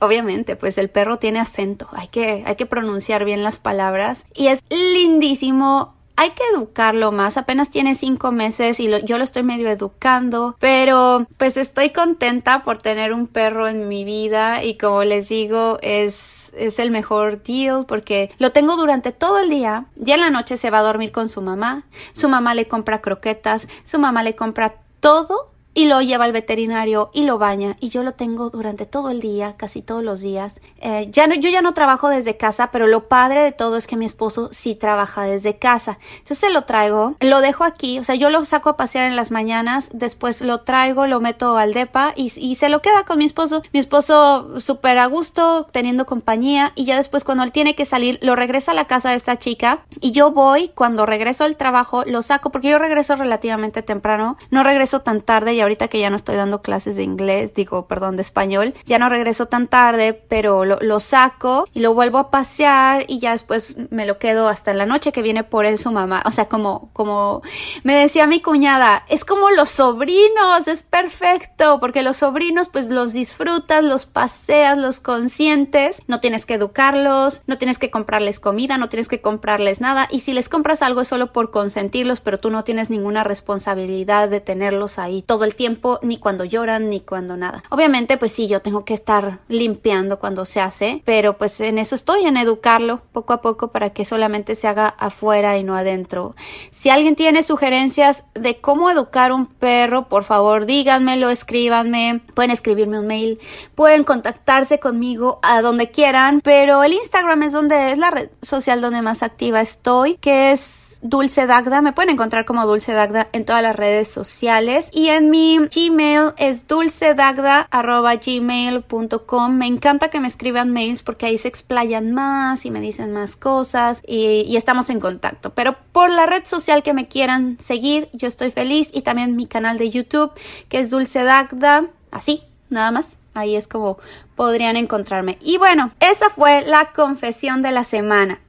Obviamente, 0.00 0.56
pues 0.56 0.78
el 0.78 0.90
perro 0.90 1.18
tiene 1.18 1.40
acento. 1.40 1.88
Hay 1.92 2.08
que, 2.08 2.42
hay 2.46 2.56
que 2.56 2.66
pronunciar 2.66 3.24
bien 3.24 3.42
las 3.42 3.58
palabras. 3.58 4.26
Y 4.34 4.48
es 4.48 4.62
lindísimo 4.70 5.94
hay 6.18 6.30
que 6.30 6.42
educarlo 6.52 7.12
más. 7.12 7.36
Apenas 7.36 7.70
tiene 7.70 7.94
cinco 7.94 8.32
meses 8.32 8.80
y 8.80 8.90
yo 9.04 9.18
lo 9.18 9.24
estoy 9.24 9.44
medio 9.44 9.68
educando, 9.70 10.56
pero 10.58 11.28
pues 11.36 11.56
estoy 11.56 11.90
contenta 11.90 12.64
por 12.64 12.78
tener 12.78 13.12
un 13.12 13.28
perro 13.28 13.68
en 13.68 13.86
mi 13.86 14.02
vida 14.02 14.64
y 14.64 14.76
como 14.76 15.04
les 15.04 15.28
digo 15.28 15.78
es 15.80 16.52
es 16.56 16.80
el 16.80 16.90
mejor 16.90 17.42
deal 17.42 17.84
porque 17.86 18.30
lo 18.38 18.50
tengo 18.50 18.76
durante 18.76 19.12
todo 19.12 19.38
el 19.38 19.48
día. 19.48 19.86
Ya 19.94 20.16
en 20.16 20.22
la 20.22 20.30
noche 20.30 20.56
se 20.56 20.70
va 20.70 20.78
a 20.80 20.82
dormir 20.82 21.12
con 21.12 21.28
su 21.28 21.40
mamá. 21.40 21.84
Su 22.12 22.28
mamá 22.28 22.54
le 22.54 22.66
compra 22.66 23.00
croquetas, 23.00 23.68
su 23.84 24.00
mamá 24.00 24.24
le 24.24 24.34
compra 24.34 24.74
todo 24.98 25.52
y 25.78 25.86
lo 25.86 26.02
lleva 26.02 26.24
al 26.24 26.32
veterinario 26.32 27.10
y 27.14 27.22
lo 27.22 27.38
baña 27.38 27.76
y 27.78 27.88
yo 27.88 28.02
lo 28.02 28.14
tengo 28.14 28.50
durante 28.50 28.84
todo 28.84 29.10
el 29.10 29.20
día, 29.20 29.54
casi 29.56 29.80
todos 29.80 30.02
los 30.02 30.20
días. 30.20 30.60
Eh, 30.80 31.06
ya 31.12 31.28
no, 31.28 31.36
yo 31.36 31.50
ya 31.50 31.62
no 31.62 31.72
trabajo 31.72 32.08
desde 32.08 32.36
casa, 32.36 32.72
pero 32.72 32.88
lo 32.88 33.06
padre 33.06 33.44
de 33.44 33.52
todo 33.52 33.76
es 33.76 33.86
que 33.86 33.96
mi 33.96 34.04
esposo 34.04 34.48
sí 34.50 34.74
trabaja 34.74 35.22
desde 35.22 35.56
casa. 35.56 36.00
Entonces 36.18 36.52
lo 36.52 36.64
traigo, 36.64 37.14
lo 37.20 37.40
dejo 37.40 37.62
aquí, 37.62 38.00
o 38.00 38.02
sea, 38.02 38.16
yo 38.16 38.28
lo 38.28 38.44
saco 38.44 38.70
a 38.70 38.76
pasear 38.76 39.04
en 39.04 39.14
las 39.14 39.30
mañanas, 39.30 39.90
después 39.92 40.40
lo 40.42 40.62
traigo, 40.62 41.06
lo 41.06 41.20
meto 41.20 41.56
al 41.56 41.72
depa 41.74 42.12
y, 42.16 42.32
y 42.36 42.56
se 42.56 42.70
lo 42.70 42.82
queda 42.82 43.04
con 43.04 43.18
mi 43.18 43.26
esposo. 43.26 43.62
Mi 43.72 43.78
esposo 43.78 44.58
súper 44.58 44.98
a 44.98 45.06
gusto, 45.06 45.68
teniendo 45.70 46.06
compañía 46.06 46.72
y 46.74 46.86
ya 46.86 46.96
después 46.96 47.22
cuando 47.22 47.44
él 47.44 47.52
tiene 47.52 47.76
que 47.76 47.84
salir, 47.84 48.18
lo 48.20 48.34
regresa 48.34 48.72
a 48.72 48.74
la 48.74 48.88
casa 48.88 49.10
de 49.10 49.16
esta 49.16 49.36
chica 49.36 49.84
y 50.00 50.10
yo 50.10 50.32
voy, 50.32 50.72
cuando 50.74 51.06
regreso 51.06 51.44
al 51.44 51.54
trabajo, 51.54 52.02
lo 52.04 52.22
saco 52.22 52.50
porque 52.50 52.70
yo 52.70 52.78
regreso 52.78 53.14
relativamente 53.14 53.84
temprano, 53.84 54.36
no 54.50 54.64
regreso 54.64 55.02
tan 55.02 55.20
tarde 55.20 55.54
y 55.54 55.67
ahorita 55.68 55.88
que 55.88 56.00
ya 56.00 56.10
no 56.10 56.16
estoy 56.16 56.36
dando 56.36 56.62
clases 56.62 56.96
de 56.96 57.02
inglés, 57.02 57.54
digo, 57.54 57.86
perdón, 57.86 58.16
de 58.16 58.22
español, 58.22 58.74
ya 58.84 58.98
no 58.98 59.08
regreso 59.08 59.46
tan 59.46 59.68
tarde, 59.68 60.14
pero 60.14 60.64
lo, 60.64 61.00
saco 61.00 61.68
y 61.72 61.80
lo 61.80 61.94
vuelvo 61.94 62.18
a 62.18 62.30
pasear 62.30 63.04
y 63.06 63.20
ya 63.20 63.32
después 63.32 63.76
me 63.90 64.06
lo 64.06 64.18
quedo 64.18 64.48
hasta 64.48 64.74
la 64.74 64.86
noche 64.86 65.12
que 65.12 65.22
viene 65.22 65.44
por 65.44 65.64
él 65.64 65.78
su 65.78 65.92
mamá. 65.92 66.22
O 66.26 66.30
sea, 66.30 66.46
como, 66.48 66.90
como 66.92 67.42
me 67.84 67.94
decía 67.94 68.26
mi 68.26 68.40
cuñada, 68.40 69.04
es 69.08 69.24
como 69.24 69.50
los 69.50 69.70
sobrinos, 69.70 70.66
es 70.66 70.82
perfecto, 70.82 71.78
porque 71.80 72.02
los 72.02 72.16
sobrinos 72.16 72.68
pues 72.68 72.88
los 72.88 73.12
disfrutas, 73.12 73.84
los 73.84 74.06
paseas, 74.06 74.76
los 74.78 75.00
consientes, 75.00 76.02
no 76.06 76.20
tienes 76.20 76.46
que 76.46 76.54
educarlos, 76.54 77.42
no 77.46 77.58
tienes 77.58 77.78
que 77.78 77.90
comprarles 77.90 78.40
comida, 78.40 78.78
no 78.78 78.88
tienes 78.88 79.08
que 79.08 79.20
comprarles 79.20 79.80
nada 79.80 80.08
y 80.10 80.20
si 80.20 80.32
les 80.32 80.48
compras 80.48 80.82
algo 80.82 81.02
es 81.02 81.08
solo 81.08 81.32
por 81.32 81.50
consentirlos, 81.50 82.20
pero 82.20 82.40
tú 82.40 82.50
no 82.50 82.64
tienes 82.64 82.90
ninguna 82.90 83.22
responsabilidad 83.24 84.28
de 84.28 84.40
tenerlos 84.40 84.98
ahí 84.98 85.22
todo 85.22 85.44
el 85.44 85.54
tiempo, 85.58 85.98
ni 86.02 86.16
cuando 86.16 86.44
lloran, 86.44 86.88
ni 86.88 87.00
cuando 87.00 87.36
nada. 87.36 87.62
Obviamente 87.68 88.16
pues 88.16 88.32
sí, 88.32 88.46
yo 88.46 88.62
tengo 88.62 88.84
que 88.84 88.94
estar 88.94 89.40
limpiando 89.48 90.18
cuando 90.18 90.46
se 90.46 90.60
hace, 90.60 91.02
pero 91.04 91.36
pues 91.36 91.60
en 91.60 91.78
eso 91.78 91.94
estoy, 91.94 92.24
en 92.24 92.36
educarlo 92.38 93.02
poco 93.12 93.34
a 93.34 93.42
poco 93.42 93.68
para 93.68 93.90
que 93.90 94.06
solamente 94.06 94.54
se 94.54 94.68
haga 94.68 94.88
afuera 94.88 95.58
y 95.58 95.64
no 95.64 95.76
adentro. 95.76 96.36
Si 96.70 96.88
alguien 96.88 97.16
tiene 97.16 97.42
sugerencias 97.42 98.22
de 98.34 98.60
cómo 98.60 98.88
educar 98.88 99.32
un 99.32 99.46
perro, 99.46 100.08
por 100.08 100.24
favor 100.24 100.64
díganmelo, 100.64 101.28
escríbanme, 101.28 102.22
pueden 102.34 102.52
escribirme 102.52 103.00
un 103.00 103.06
mail, 103.08 103.40
pueden 103.74 104.04
contactarse 104.04 104.78
conmigo 104.78 105.40
a 105.42 105.60
donde 105.60 105.90
quieran, 105.90 106.40
pero 106.40 106.84
el 106.84 106.92
Instagram 106.92 107.42
es 107.42 107.52
donde 107.52 107.90
es 107.90 107.98
la 107.98 108.10
red 108.10 108.30
social 108.42 108.80
donde 108.80 109.02
más 109.02 109.24
activa 109.24 109.60
estoy, 109.60 110.14
que 110.18 110.52
es 110.52 110.87
Dulce 111.02 111.46
Dagda. 111.46 111.82
Me 111.82 111.92
pueden 111.92 112.10
encontrar 112.10 112.44
como 112.44 112.66
Dulce 112.66 112.92
Dagda 112.92 113.28
en 113.32 113.44
todas 113.44 113.62
las 113.62 113.76
redes 113.76 114.08
sociales. 114.08 114.90
Y 114.92 115.08
en 115.08 115.30
mi 115.30 115.58
Gmail 115.58 116.32
es 116.36 116.66
dulcedagda.gmail.com. 116.66 119.54
Me 119.54 119.66
encanta 119.66 120.10
que 120.10 120.18
me 120.20 120.28
escriban 120.28 120.72
mails 120.72 121.02
porque 121.02 121.26
ahí 121.26 121.38
se 121.38 121.48
explayan 121.48 122.12
más 122.12 122.64
y 122.66 122.70
me 122.70 122.80
dicen 122.80 123.12
más 123.12 123.36
cosas 123.36 124.02
y, 124.06 124.44
y, 124.46 124.56
estamos 124.56 124.88
en 124.90 125.00
contacto. 125.00 125.54
Pero 125.54 125.76
por 125.92 126.10
la 126.10 126.26
red 126.26 126.44
social 126.44 126.82
que 126.82 126.94
me 126.94 127.08
quieran 127.08 127.58
seguir, 127.60 128.08
yo 128.12 128.28
estoy 128.28 128.50
feliz. 128.50 128.90
Y 128.92 129.02
también 129.02 129.36
mi 129.36 129.46
canal 129.46 129.78
de 129.78 129.90
YouTube 129.90 130.32
que 130.68 130.80
es 130.80 130.90
Dulce 130.90 131.22
Dagda. 131.22 131.86
Así, 132.10 132.42
nada 132.70 132.90
más. 132.90 133.18
Ahí 133.34 133.54
es 133.54 133.68
como 133.68 133.98
podrían 134.34 134.76
encontrarme. 134.76 135.38
Y 135.40 135.58
bueno, 135.58 135.92
esa 136.00 136.28
fue 136.28 136.62
la 136.62 136.92
confesión 136.92 137.62
de 137.62 137.70
la 137.70 137.84
semana. 137.84 138.40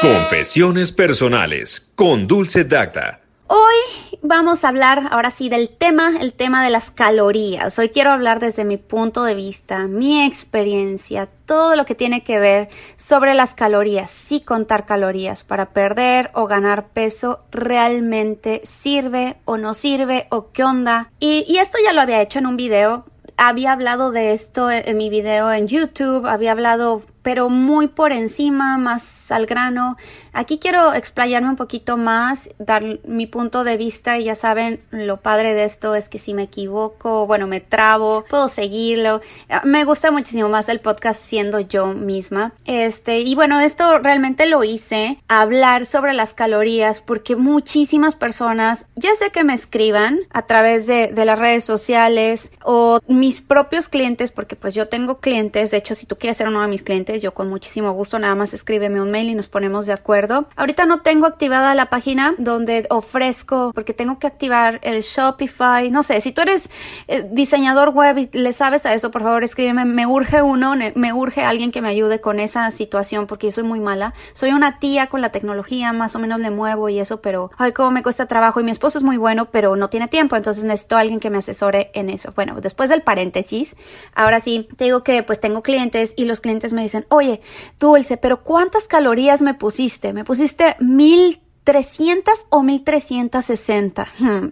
Confesiones 0.00 0.92
personales 0.92 1.88
con 1.94 2.26
Dulce 2.26 2.64
Dacta. 2.64 3.20
Hoy 3.46 4.18
vamos 4.22 4.62
a 4.62 4.68
hablar 4.68 5.08
ahora 5.10 5.30
sí 5.30 5.48
del 5.48 5.70
tema, 5.70 6.18
el 6.20 6.32
tema 6.32 6.62
de 6.62 6.70
las 6.70 6.90
calorías. 6.90 7.78
Hoy 7.78 7.88
quiero 7.88 8.10
hablar 8.10 8.38
desde 8.38 8.64
mi 8.64 8.76
punto 8.76 9.24
de 9.24 9.34
vista, 9.34 9.86
mi 9.86 10.24
experiencia, 10.24 11.28
todo 11.46 11.76
lo 11.76 11.86
que 11.86 11.94
tiene 11.94 12.24
que 12.24 12.38
ver 12.38 12.68
sobre 12.96 13.34
las 13.34 13.54
calorías. 13.54 14.10
Si 14.10 14.40
contar 14.40 14.84
calorías 14.84 15.44
para 15.44 15.70
perder 15.70 16.30
o 16.34 16.46
ganar 16.46 16.88
peso 16.88 17.40
realmente 17.50 18.60
sirve 18.64 19.36
o 19.44 19.56
no 19.56 19.74
sirve 19.74 20.26
o 20.30 20.50
qué 20.52 20.64
onda. 20.64 21.10
Y, 21.20 21.46
y 21.48 21.58
esto 21.58 21.78
ya 21.82 21.92
lo 21.92 22.02
había 22.02 22.20
hecho 22.20 22.38
en 22.38 22.46
un 22.46 22.56
video. 22.56 23.06
Había 23.38 23.72
hablado 23.72 24.12
de 24.12 24.32
esto 24.32 24.70
en 24.70 24.96
mi 24.96 25.10
video 25.10 25.52
en 25.52 25.66
YouTube, 25.66 26.26
había 26.26 26.52
hablado 26.52 27.02
pero 27.26 27.48
muy 27.48 27.88
por 27.88 28.12
encima, 28.12 28.78
más 28.78 29.32
al 29.32 29.46
grano. 29.46 29.96
Aquí 30.32 30.60
quiero 30.60 30.94
explayarme 30.94 31.48
un 31.48 31.56
poquito 31.56 31.96
más, 31.96 32.50
dar 32.60 32.84
mi 33.04 33.26
punto 33.26 33.64
de 33.64 33.76
vista 33.76 34.16
y 34.16 34.24
ya 34.26 34.36
saben, 34.36 34.80
lo 34.92 35.16
padre 35.16 35.52
de 35.54 35.64
esto 35.64 35.96
es 35.96 36.08
que 36.08 36.20
si 36.20 36.34
me 36.34 36.44
equivoco, 36.44 37.26
bueno, 37.26 37.48
me 37.48 37.58
trabo, 37.58 38.24
puedo 38.30 38.46
seguirlo. 38.46 39.22
Me 39.64 39.82
gusta 39.82 40.12
muchísimo 40.12 40.48
más 40.48 40.68
el 40.68 40.78
podcast 40.78 41.20
siendo 41.20 41.58
yo 41.58 41.88
misma. 41.88 42.52
Este, 42.64 43.18
y 43.18 43.34
bueno, 43.34 43.58
esto 43.58 43.98
realmente 43.98 44.46
lo 44.46 44.62
hice, 44.62 45.18
hablar 45.26 45.84
sobre 45.84 46.12
las 46.12 46.32
calorías, 46.32 47.00
porque 47.00 47.34
muchísimas 47.34 48.14
personas, 48.14 48.86
ya 48.94 49.16
sé 49.16 49.30
que 49.30 49.42
me 49.42 49.54
escriban 49.54 50.20
a 50.30 50.42
través 50.42 50.86
de, 50.86 51.08
de 51.08 51.24
las 51.24 51.40
redes 51.40 51.64
sociales 51.64 52.52
o 52.62 53.00
mis 53.08 53.40
propios 53.40 53.88
clientes, 53.88 54.30
porque 54.30 54.54
pues 54.54 54.74
yo 54.74 54.86
tengo 54.86 55.18
clientes, 55.18 55.72
de 55.72 55.78
hecho, 55.78 55.96
si 55.96 56.06
tú 56.06 56.16
quieres 56.18 56.36
ser 56.36 56.46
uno 56.46 56.62
de 56.62 56.68
mis 56.68 56.84
clientes, 56.84 57.15
yo 57.20 57.34
con 57.34 57.48
muchísimo 57.48 57.92
gusto 57.92 58.18
nada 58.18 58.34
más 58.34 58.54
escríbeme 58.54 59.00
un 59.00 59.10
mail 59.10 59.30
y 59.30 59.34
nos 59.34 59.48
ponemos 59.48 59.86
de 59.86 59.92
acuerdo. 59.92 60.46
Ahorita 60.56 60.86
no 60.86 61.02
tengo 61.02 61.26
activada 61.26 61.74
la 61.74 61.90
página 61.90 62.34
donde 62.38 62.86
ofrezco, 62.90 63.72
porque 63.74 63.94
tengo 63.94 64.18
que 64.18 64.26
activar 64.26 64.80
el 64.82 65.02
Shopify, 65.02 65.90
no 65.90 66.02
sé, 66.02 66.20
si 66.20 66.32
tú 66.32 66.42
eres 66.42 66.70
eh, 67.08 67.28
diseñador 67.30 67.90
web 67.90 68.18
y 68.18 68.28
le 68.32 68.52
sabes 68.52 68.86
a 68.86 68.94
eso, 68.94 69.10
por 69.10 69.22
favor 69.22 69.44
escríbeme, 69.44 69.84
me 69.84 70.06
urge 70.06 70.42
uno, 70.42 70.74
me 70.94 71.12
urge 71.12 71.42
alguien 71.44 71.72
que 71.72 71.80
me 71.80 71.88
ayude 71.88 72.20
con 72.20 72.40
esa 72.40 72.70
situación 72.70 73.26
porque 73.26 73.46
yo 73.48 73.50
soy 73.50 73.64
muy 73.64 73.80
mala. 73.80 74.14
Soy 74.32 74.50
una 74.50 74.78
tía 74.78 75.08
con 75.08 75.20
la 75.20 75.30
tecnología, 75.30 75.92
más 75.92 76.16
o 76.16 76.18
menos 76.18 76.40
le 76.40 76.50
muevo 76.50 76.88
y 76.88 76.98
eso, 76.98 77.20
pero 77.20 77.50
ay, 77.56 77.72
cómo 77.72 77.90
me 77.90 78.02
cuesta 78.02 78.26
trabajo 78.26 78.60
y 78.60 78.64
mi 78.64 78.70
esposo 78.70 78.98
es 78.98 79.04
muy 79.04 79.16
bueno, 79.16 79.50
pero 79.50 79.76
no 79.76 79.88
tiene 79.88 80.08
tiempo, 80.08 80.36
entonces 80.36 80.64
necesito 80.64 80.96
alguien 80.96 81.20
que 81.20 81.30
me 81.30 81.38
asesore 81.38 81.90
en 81.94 82.10
eso. 82.10 82.32
Bueno, 82.34 82.60
después 82.60 82.90
del 82.90 83.02
paréntesis, 83.02 83.76
ahora 84.14 84.40
sí, 84.40 84.68
te 84.76 84.84
digo 84.84 85.02
que 85.02 85.22
pues 85.22 85.40
tengo 85.40 85.62
clientes 85.62 86.14
y 86.16 86.24
los 86.24 86.40
clientes 86.40 86.72
me 86.72 86.82
dicen, 86.82 87.05
oye, 87.08 87.40
Dulce, 87.78 88.16
pero 88.16 88.42
¿cuántas 88.42 88.88
calorías 88.88 89.42
me 89.42 89.54
pusiste? 89.54 90.12
¿Me 90.12 90.24
pusiste 90.24 90.76
1300 90.80 92.46
o 92.50 92.62
1360? 92.62 94.08
Hmm. 94.18 94.48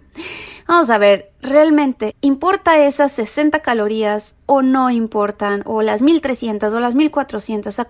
Vamos 0.67 0.89
a 0.89 0.97
ver, 0.97 1.31
¿realmente 1.41 2.15
importa 2.21 2.77
esas 2.77 3.11
60 3.11 3.59
calorías 3.59 4.35
o 4.47 4.61
no 4.63 4.89
importan? 4.89 5.61
O 5.65 5.83
las 5.83 6.01
1300 6.01 6.73
o 6.73 6.79
las 6.79 6.95
1400? 6.95 7.81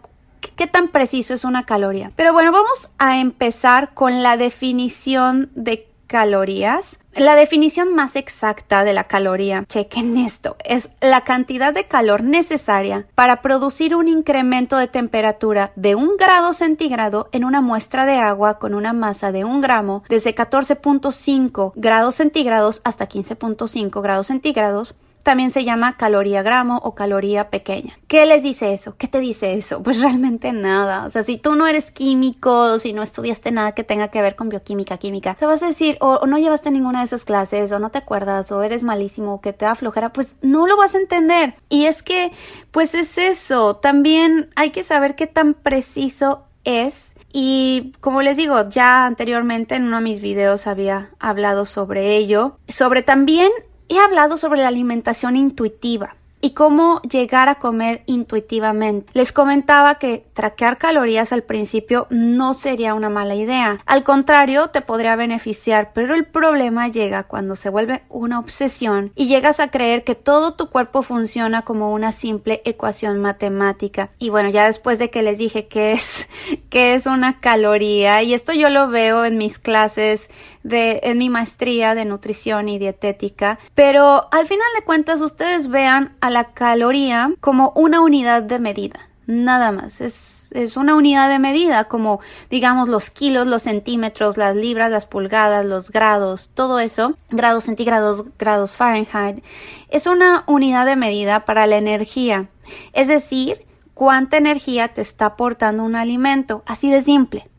¿Qué 0.56 0.68
tan 0.68 0.90
preciso 0.90 1.34
es 1.34 1.46
una 1.46 1.66
caloría? 1.66 2.12
Pero 2.16 2.34
bueno, 2.34 2.52
vamos 2.52 2.90
a 2.98 3.20
empezar 3.20 3.94
con 3.94 4.24
la 4.24 4.38
definición 4.38 5.50
de 5.56 5.88
calorías. 6.16 7.00
La 7.14 7.36
definición 7.36 7.94
más 7.94 8.16
exacta 8.16 8.86
de 8.86 8.94
la 8.94 9.04
caloría, 9.04 9.66
chequen 9.68 10.16
esto, 10.16 10.56
es 10.64 10.90
la 11.02 11.26
cantidad 11.26 11.74
de 11.74 11.90
calor 11.90 12.24
necesaria 12.24 13.06
para 13.16 13.42
producir 13.42 13.98
un 13.98 14.08
incremento 14.08 14.78
de 14.78 14.88
temperatura 14.88 15.74
de 15.76 15.96
un 15.96 16.16
grado 16.16 16.54
centígrado 16.54 17.28
en 17.34 17.44
una 17.44 17.60
muestra 17.60 18.06
de 18.06 18.16
agua 18.16 18.60
con 18.60 18.74
una 18.74 18.94
masa 18.94 19.34
de 19.34 19.44
un 19.44 19.60
gramo 19.60 20.04
desde 20.08 20.34
14.5 20.34 21.74
grados 21.76 22.16
centígrados 22.16 22.80
hasta 22.86 23.10
15.5 23.10 24.02
grados 24.02 24.28
centígrados 24.28 24.96
también 25.26 25.50
se 25.50 25.66
llama 25.66 25.98
caloría 25.98 26.44
gramo 26.44 26.80
o 26.84 26.94
caloría 26.94 27.50
pequeña. 27.50 27.98
¿Qué 28.08 28.28
les 28.28 28.44
dice 28.44 28.74
eso? 28.74 28.96
¿Qué 28.96 29.08
te 29.08 29.20
dice 29.20 29.56
eso? 29.56 29.82
Pues 29.82 30.00
realmente 30.00 30.54
nada. 30.54 31.04
O 31.04 31.10
sea, 31.10 31.24
si 31.24 31.38
tú 31.38 31.56
no 31.56 31.66
eres 31.66 31.90
químico, 31.90 32.78
si 32.78 32.94
no 32.94 33.02
estudiaste 33.02 33.52
nada 33.52 33.72
que 33.72 33.84
tenga 33.84 34.10
que 34.10 34.22
ver 34.22 34.36
con 34.36 34.50
bioquímica, 34.50 35.00
química, 35.00 35.34
te 35.34 35.48
vas 35.48 35.64
a 35.64 35.68
decir, 35.68 35.98
o, 36.00 36.28
no 36.28 36.38
llevaste 36.38 36.70
ninguna 36.70 37.00
de 37.00 37.06
esas 37.06 37.26
clases, 37.26 37.72
o 37.72 37.80
no 37.80 37.90
te 37.90 37.98
acuerdas, 37.98 38.52
o 38.52 38.62
eres 38.62 38.84
malísimo, 38.84 39.34
o 39.34 39.42
que 39.42 39.52
te 39.52 39.66
da 39.66 39.76
pues 40.14 40.38
no 40.44 40.68
lo 40.68 40.78
vas 40.78 40.94
a 40.94 41.00
entender. 41.00 41.56
Y 41.70 41.86
es 41.86 42.04
que, 42.04 42.32
pues 42.70 42.94
es 42.94 43.18
eso. 43.18 43.78
También 43.78 44.52
hay 44.56 44.70
que 44.70 44.84
saber 44.84 45.16
qué 45.16 45.26
tan 45.26 45.56
preciso 45.56 46.44
es 46.66 47.16
y 47.34 47.94
como 48.00 48.22
les 48.22 48.38
digo, 48.38 48.70
ya 48.70 49.06
anteriormente 49.06 49.76
en 49.76 49.84
uno 49.84 49.98
de 49.98 50.04
mis 50.04 50.22
videos 50.22 50.68
había 50.68 51.10
hablado 51.20 51.66
sobre 51.66 52.16
ello, 52.16 52.60
sobre 52.70 53.02
también 53.02 53.52
He 53.88 54.00
hablado 54.00 54.38
sobre 54.38 54.62
la 54.62 54.70
alimentación 54.70 55.36
intuitiva 55.36 56.16
y 56.46 56.52
cómo 56.52 57.02
llegar 57.02 57.50
a 57.50 57.56
comer 57.56 58.04
intuitivamente. 58.06 59.12
Les 59.14 59.32
comentaba 59.32 59.96
que 59.96 60.28
traquear 60.34 60.78
calorías 60.78 61.34
al 61.34 61.42
principio 61.42 62.06
no 62.12 62.54
sería 62.54 62.94
una 62.94 63.10
mala 63.10 63.34
idea. 63.34 63.80
Al 63.88 64.04
contrario, 64.04 64.68
te 64.68 64.82
podría 64.82 65.16
beneficiar, 65.16 65.92
pero 65.96 66.14
el 66.14 66.24
problema 66.24 66.88
llega 66.88 67.24
cuando 67.24 67.56
se 67.56 67.72
vuelve 67.72 68.04
una 68.10 68.38
obsesión 68.38 69.12
y 69.16 69.26
llegas 69.26 69.60
a 69.60 69.72
creer 69.72 70.04
que 70.04 70.14
todo 70.14 70.54
tu 70.54 70.70
cuerpo 70.70 71.02
funciona 71.02 71.64
como 71.64 71.92
una 71.92 72.12
simple 72.12 72.62
ecuación 72.64 73.20
matemática. 73.20 74.12
Y 74.20 74.30
bueno, 74.30 74.50
ya 74.50 74.68
después 74.68 75.00
de 75.00 75.10
que 75.10 75.24
les 75.24 75.40
dije 75.40 75.68
que 75.68 75.94
es, 75.94 76.28
que 76.70 76.94
es 76.94 77.08
una 77.08 77.40
caloría, 77.40 78.22
y 78.22 78.36
esto 78.36 78.54
yo 78.54 78.70
lo 78.70 78.88
veo 78.88 79.26
en 79.26 79.40
mis 79.40 79.58
clases 79.58 80.30
de, 80.66 81.00
en 81.04 81.20
mi 81.20 81.30
maestría 81.30 81.96
de 81.96 82.06
nutrición 82.06 82.68
y 82.68 82.80
dietética, 82.80 83.60
pero 83.76 84.28
al 84.32 84.48
final 84.48 84.68
de 84.78 84.84
cuentas 84.84 85.22
ustedes 85.22 85.68
vean 85.68 86.16
a 86.22 86.32
la 86.32 86.54
caloría 86.54 87.32
como 87.40 87.72
una 87.76 88.02
unidad 88.02 88.42
de 88.42 88.60
medida 88.60 89.00
nada 89.28 89.72
más. 89.72 90.02
Es, 90.02 90.48
es, 90.52 90.78
una 90.78 90.96
unidad 90.96 91.30
de 91.30 91.40
medida, 91.40 91.86
como 91.86 92.20
digamos 92.50 92.88
los 92.88 93.10
kilos, 93.10 93.48
los 93.48 93.64
centímetros, 93.64 94.38
las 94.38 94.56
libras, 94.56 94.92
las 94.92 95.06
pulgadas, 95.06 95.66
los 95.66 95.90
grados, 95.90 96.52
todo 96.54 96.80
eso, 96.80 97.16
grados 97.30 97.64
centígrados, 97.64 98.26
grados 98.38 98.76
Fahrenheit, 98.76 99.44
es 99.90 100.08
una 100.08 100.44
unidad 100.48 100.86
de 100.86 100.96
medida 100.96 101.46
para 101.46 101.68
la 101.68 101.78
energía. 101.78 102.50
Es 102.94 103.08
decir, 103.08 103.66
cuánta 103.94 104.38
energía 104.38 104.90
te 104.90 105.02
está 105.02 105.28
aportando 105.28 105.84
un 105.84 105.96
alimento, 105.96 106.64
así 106.66 106.90
de 106.90 107.02
simple. 107.02 107.50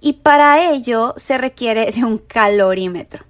Y 0.00 0.14
para 0.14 0.70
ello 0.70 1.14
se 1.16 1.38
requiere 1.38 1.92
de 1.92 2.04
un 2.04 2.18
calorímetro. 2.18 3.24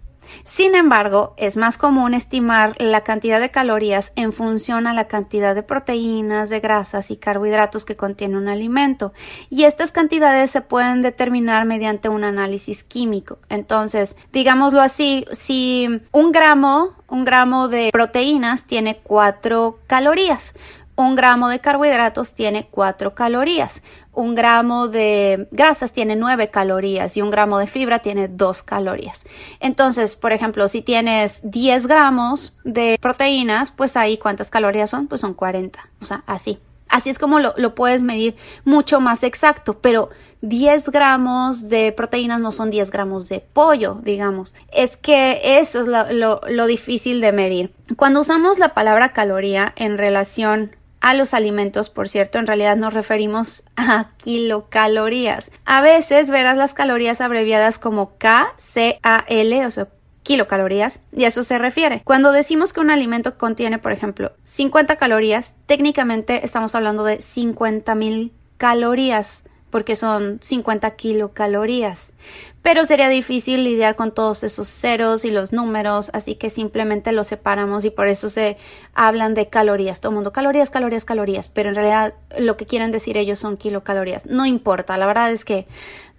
Sin 0.44 0.76
embargo, 0.76 1.34
es 1.36 1.56
más 1.56 1.76
común 1.76 2.14
estimar 2.14 2.76
la 2.78 3.02
cantidad 3.02 3.40
de 3.40 3.50
calorías 3.50 4.12
en 4.14 4.32
función 4.32 4.86
a 4.86 4.94
la 4.94 5.08
cantidad 5.08 5.56
de 5.56 5.64
proteínas, 5.64 6.50
de 6.50 6.60
grasas 6.60 7.10
y 7.10 7.16
carbohidratos 7.16 7.84
que 7.84 7.96
contiene 7.96 8.36
un 8.36 8.48
alimento, 8.48 9.12
y 9.48 9.64
estas 9.64 9.90
cantidades 9.90 10.52
se 10.52 10.60
pueden 10.60 11.02
determinar 11.02 11.64
mediante 11.64 12.08
un 12.08 12.22
análisis 12.22 12.84
químico. 12.84 13.38
Entonces, 13.48 14.16
digámoslo 14.32 14.80
así, 14.80 15.24
si 15.32 16.00
un 16.12 16.30
gramo, 16.30 16.90
un 17.08 17.24
gramo 17.24 17.66
de 17.66 17.90
proteínas 17.90 18.66
tiene 18.66 19.00
4 19.02 19.80
calorías, 19.88 20.54
un 21.06 21.14
gramo 21.14 21.48
de 21.48 21.60
carbohidratos 21.60 22.34
tiene 22.34 22.68
4 22.70 23.14
calorías, 23.14 23.82
un 24.12 24.34
gramo 24.34 24.88
de 24.88 25.48
grasas 25.50 25.92
tiene 25.92 26.16
9 26.16 26.50
calorías 26.50 27.16
y 27.16 27.22
un 27.22 27.30
gramo 27.30 27.58
de 27.58 27.66
fibra 27.66 28.00
tiene 28.00 28.28
2 28.28 28.62
calorías. 28.62 29.24
Entonces, 29.60 30.16
por 30.16 30.32
ejemplo, 30.32 30.68
si 30.68 30.82
tienes 30.82 31.40
10 31.50 31.86
gramos 31.86 32.58
de 32.64 32.98
proteínas, 33.00 33.70
pues 33.70 33.96
ahí 33.96 34.18
cuántas 34.18 34.50
calorías 34.50 34.90
son, 34.90 35.06
pues 35.06 35.20
son 35.20 35.34
40, 35.34 35.80
o 36.00 36.04
sea, 36.04 36.22
así. 36.26 36.58
Así 36.90 37.08
es 37.08 37.20
como 37.20 37.38
lo, 37.38 37.74
puedes 37.76 38.02
medir 38.02 38.34
mucho 38.64 39.00
más 39.00 39.22
exacto, 39.22 39.78
pero 39.80 40.10
10 40.40 40.90
gramos 40.90 41.68
de 41.68 41.92
proteínas 41.92 42.40
no 42.40 42.50
son 42.50 42.68
10 42.68 42.90
gramos 42.90 43.28
de 43.28 43.38
pollo, 43.52 44.00
digamos. 44.02 44.54
Es 44.72 44.96
que 44.96 45.40
eso 45.60 45.82
es 45.82 45.86
lo, 45.86 46.40
lo 46.48 46.66
difícil 46.66 47.20
de 47.20 47.30
medir. 47.30 47.72
Cuando 47.96 48.22
usamos 48.22 48.58
la 48.58 48.74
palabra 48.74 49.12
caloría 49.12 49.72
en 49.76 49.98
relación 49.98 50.74
a 51.00 51.14
los 51.14 51.34
alimentos, 51.34 51.90
por 51.90 52.08
cierto, 52.08 52.38
en 52.38 52.46
realidad 52.46 52.76
nos 52.76 52.94
referimos 52.94 53.62
a 53.76 54.10
kilocalorías. 54.18 55.50
A 55.64 55.82
veces 55.82 56.30
verás 56.30 56.56
las 56.56 56.74
calorías 56.74 57.20
abreviadas 57.20 57.78
como 57.78 58.16
KCAL, 58.18 59.66
o 59.66 59.70
sea, 59.70 59.88
kilocalorías, 60.22 61.00
y 61.12 61.24
a 61.24 61.28
eso 61.28 61.42
se 61.42 61.58
refiere. 61.58 62.02
Cuando 62.04 62.32
decimos 62.32 62.72
que 62.72 62.80
un 62.80 62.90
alimento 62.90 63.38
contiene, 63.38 63.78
por 63.78 63.92
ejemplo, 63.92 64.32
50 64.44 64.96
calorías, 64.96 65.54
técnicamente 65.66 66.44
estamos 66.44 66.74
hablando 66.74 67.04
de 67.04 67.20
50 67.20 67.94
mil 67.94 68.32
calorías 68.58 69.44
porque 69.70 69.94
son 69.94 70.38
50 70.42 70.90
kilocalorías 70.96 72.12
pero 72.62 72.84
sería 72.84 73.08
difícil 73.08 73.64
lidiar 73.64 73.96
con 73.96 74.12
todos 74.12 74.44
esos 74.44 74.68
ceros 74.68 75.24
y 75.24 75.30
los 75.30 75.52
números, 75.52 76.10
así 76.12 76.34
que 76.34 76.50
simplemente 76.50 77.12
los 77.12 77.26
separamos 77.26 77.84
y 77.84 77.90
por 77.90 78.06
eso 78.08 78.28
se 78.28 78.58
hablan 78.94 79.34
de 79.34 79.48
calorías. 79.48 80.00
Todo 80.00 80.10
el 80.10 80.16
mundo, 80.16 80.32
calorías, 80.32 80.70
calorías, 80.70 81.04
calorías, 81.04 81.48
pero 81.48 81.70
en 81.70 81.74
realidad 81.74 82.14
lo 82.38 82.56
que 82.56 82.66
quieren 82.66 82.92
decir 82.92 83.16
ellos 83.16 83.38
son 83.38 83.56
kilocalorías. 83.56 84.26
No 84.26 84.44
importa, 84.44 84.98
la 84.98 85.06
verdad 85.06 85.32
es 85.32 85.44
que 85.44 85.66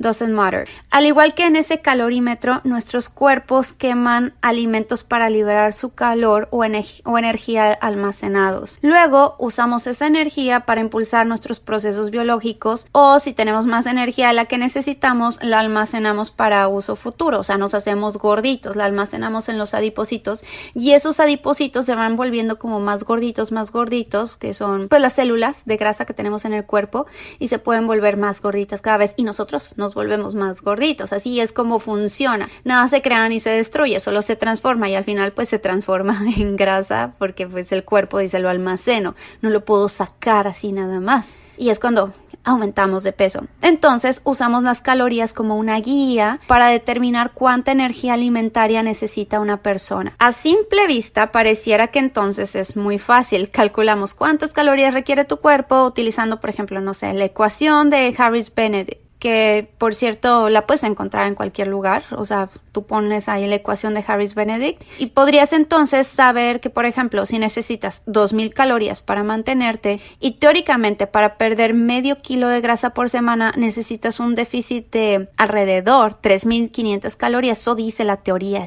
doesn't 0.01 0.31
matter. 0.31 0.67
Al 0.89 1.05
igual 1.05 1.33
que 1.33 1.45
en 1.45 1.55
ese 1.55 1.79
calorímetro, 1.79 2.61
nuestros 2.63 3.09
cuerpos 3.09 3.73
queman 3.73 4.33
alimentos 4.41 5.03
para 5.03 5.29
liberar 5.29 5.73
su 5.73 5.93
calor 5.93 6.47
o, 6.51 6.63
energía 6.65 7.73
almacenados. 7.73 8.79
Luego 8.81 9.35
usamos 9.39 9.87
esa 9.87 10.07
energía 10.07 10.61
para 10.61 10.81
impulsar 10.81 11.25
nuestros 11.25 11.59
procesos 11.59 12.11
biológicos 12.11 12.87
o 12.91 13.19
si 13.19 13.33
tenemos 13.33 13.65
más 13.65 13.85
energía 13.85 14.29
de 14.29 14.33
la 14.33 14.45
que 14.45 14.57
necesitamos, 14.57 15.41
la 15.41 15.59
almacenamos 15.59 16.31
para 16.31 16.67
uso 16.67 16.95
futuro, 16.95 17.39
o 17.39 17.43
sea, 17.43 17.57
nos 17.57 17.73
hacemos 17.73 18.17
gorditos, 18.17 18.75
la 18.75 18.85
almacenamos 18.85 19.49
en 19.49 19.57
los 19.57 19.73
adipocitos 19.73 20.43
y 20.73 20.91
esos 20.91 21.19
adipocitos 21.19 21.85
se 21.85 21.95
van 21.95 22.15
volviendo 22.15 22.59
como 22.59 22.79
más 22.79 23.03
gorditos, 23.03 23.51
más 23.51 23.71
gorditos, 23.71 24.37
que 24.37 24.53
son 24.53 24.87
pues 24.87 25.01
las 25.01 25.13
células 25.13 25.63
de 25.65 25.77
grasa 25.77 26.05
que 26.05 26.13
tenemos 26.13 26.45
en 26.45 26.53
el 26.53 26.65
cuerpo 26.65 27.05
y 27.39 27.47
se 27.47 27.59
pueden 27.59 27.87
volver 27.87 28.17
más 28.17 28.41
gorditas 28.41 28.81
cada 28.81 28.97
vez 28.97 29.13
y 29.17 29.23
nosotros 29.23 29.73
nos 29.77 29.90
volvemos 29.93 30.35
más 30.35 30.61
gorditos, 30.61 31.13
así 31.13 31.39
es 31.39 31.53
como 31.53 31.79
funciona. 31.79 32.49
Nada 32.63 32.87
se 32.87 33.01
crea 33.01 33.27
ni 33.29 33.39
se 33.39 33.49
destruye, 33.49 33.99
solo 33.99 34.21
se 34.21 34.35
transforma 34.35 34.89
y 34.89 34.95
al 34.95 35.03
final 35.03 35.33
pues 35.33 35.49
se 35.49 35.59
transforma 35.59 36.23
en 36.37 36.55
grasa 36.55 37.13
porque 37.17 37.47
pues 37.47 37.71
el 37.71 37.83
cuerpo 37.83 38.19
dice 38.19 38.39
lo 38.39 38.49
almaceno, 38.49 39.15
no 39.41 39.49
lo 39.49 39.65
puedo 39.65 39.89
sacar 39.89 40.47
así 40.47 40.71
nada 40.71 40.99
más. 40.99 41.37
Y 41.57 41.69
es 41.69 41.79
cuando 41.79 42.11
aumentamos 42.43 43.03
de 43.03 43.13
peso. 43.13 43.45
Entonces 43.61 44.21
usamos 44.23 44.63
las 44.63 44.81
calorías 44.81 45.33
como 45.33 45.57
una 45.57 45.79
guía 45.79 46.39
para 46.47 46.67
determinar 46.67 47.31
cuánta 47.33 47.71
energía 47.71 48.13
alimentaria 48.13 48.83
necesita 48.83 49.39
una 49.39 49.57
persona. 49.57 50.13
A 50.19 50.31
simple 50.31 50.87
vista 50.87 51.31
pareciera 51.31 51.87
que 51.87 51.99
entonces 51.99 52.55
es 52.55 52.75
muy 52.75 52.99
fácil. 52.99 53.49
Calculamos 53.51 54.13
cuántas 54.13 54.53
calorías 54.53 54.93
requiere 54.93 55.25
tu 55.25 55.37
cuerpo 55.37 55.85
utilizando, 55.85 56.39
por 56.39 56.49
ejemplo, 56.49 56.81
no 56.81 56.93
sé, 56.93 57.13
la 57.13 57.25
ecuación 57.25 57.89
de 57.89 58.13
Harris 58.17 58.53
Benedict 58.53 59.00
que 59.21 59.69
por 59.77 59.93
cierto 59.93 60.49
la 60.49 60.65
puedes 60.65 60.83
encontrar 60.83 61.27
en 61.27 61.35
cualquier 61.35 61.67
lugar, 61.67 62.03
o 62.17 62.25
sea, 62.25 62.49
tú 62.71 62.87
pones 62.87 63.29
ahí 63.29 63.45
la 63.45 63.53
ecuación 63.53 63.93
de 63.93 64.03
Harris 64.05 64.33
Benedict 64.33 64.81
y 64.97 65.05
podrías 65.05 65.53
entonces 65.53 66.07
saber 66.07 66.59
que, 66.59 66.71
por 66.71 66.85
ejemplo, 66.85 67.27
si 67.27 67.37
necesitas 67.37 68.03
2.000 68.07 68.51
calorías 68.51 69.03
para 69.03 69.23
mantenerte 69.23 69.99
y 70.19 70.39
teóricamente 70.39 71.05
para 71.05 71.37
perder 71.37 71.75
medio 71.75 72.19
kilo 72.23 72.47
de 72.47 72.61
grasa 72.61 72.95
por 72.95 73.09
semana 73.09 73.53
necesitas 73.55 74.19
un 74.19 74.33
déficit 74.33 74.91
de 74.91 75.29
alrededor 75.37 76.19
3.500 76.19 77.15
calorías, 77.15 77.59
eso 77.59 77.75
dice 77.75 78.03
la 78.03 78.17
teoría, 78.17 78.65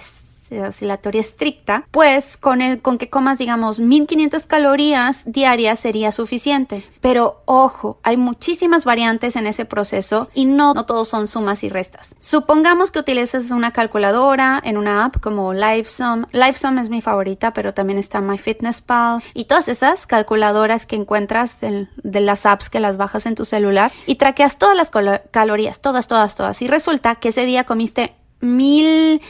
si 0.70 0.84
la 0.84 0.98
teoría 0.98 1.20
estricta, 1.20 1.86
pues 1.90 2.36
con, 2.36 2.60
el, 2.60 2.80
con 2.80 2.98
que 2.98 3.08
comas, 3.08 3.38
digamos, 3.38 3.80
1500 3.80 4.46
calorías 4.46 5.22
diarias 5.26 5.78
sería 5.80 6.12
suficiente. 6.12 6.84
Pero 7.00 7.42
ojo, 7.44 7.98
hay 8.02 8.16
muchísimas 8.16 8.84
variantes 8.84 9.36
en 9.36 9.46
ese 9.46 9.64
proceso 9.64 10.28
y 10.34 10.44
no, 10.44 10.74
no 10.74 10.86
todos 10.86 11.08
son 11.08 11.26
sumas 11.26 11.62
y 11.64 11.68
restas. 11.68 12.14
Supongamos 12.18 12.90
que 12.90 12.98
utilizas 12.98 13.50
una 13.50 13.72
calculadora 13.72 14.60
en 14.64 14.76
una 14.76 15.04
app 15.04 15.20
como 15.20 15.52
LiveSum. 15.52 16.26
LiveSum 16.32 16.78
es 16.78 16.90
mi 16.90 17.00
favorita, 17.00 17.52
pero 17.52 17.74
también 17.74 17.98
está 17.98 18.20
MyFitnessPal 18.20 19.22
y 19.32 19.44
todas 19.44 19.68
esas 19.68 20.06
calculadoras 20.06 20.86
que 20.86 20.96
encuentras 20.96 21.60
de 21.60 22.20
las 22.20 22.46
apps 22.46 22.70
que 22.70 22.80
las 22.80 22.96
bajas 22.96 23.26
en 23.26 23.34
tu 23.34 23.44
celular 23.44 23.92
y 24.06 24.16
traqueas 24.16 24.58
todas 24.58 24.76
las 24.76 24.90
calorías, 25.30 25.80
todas, 25.80 26.08
todas, 26.08 26.34
todas. 26.34 26.60
Y 26.62 26.68
resulta 26.68 27.16
que 27.16 27.28
ese 27.28 27.44
día 27.44 27.64
comiste 27.64 28.14
mil 28.40 29.20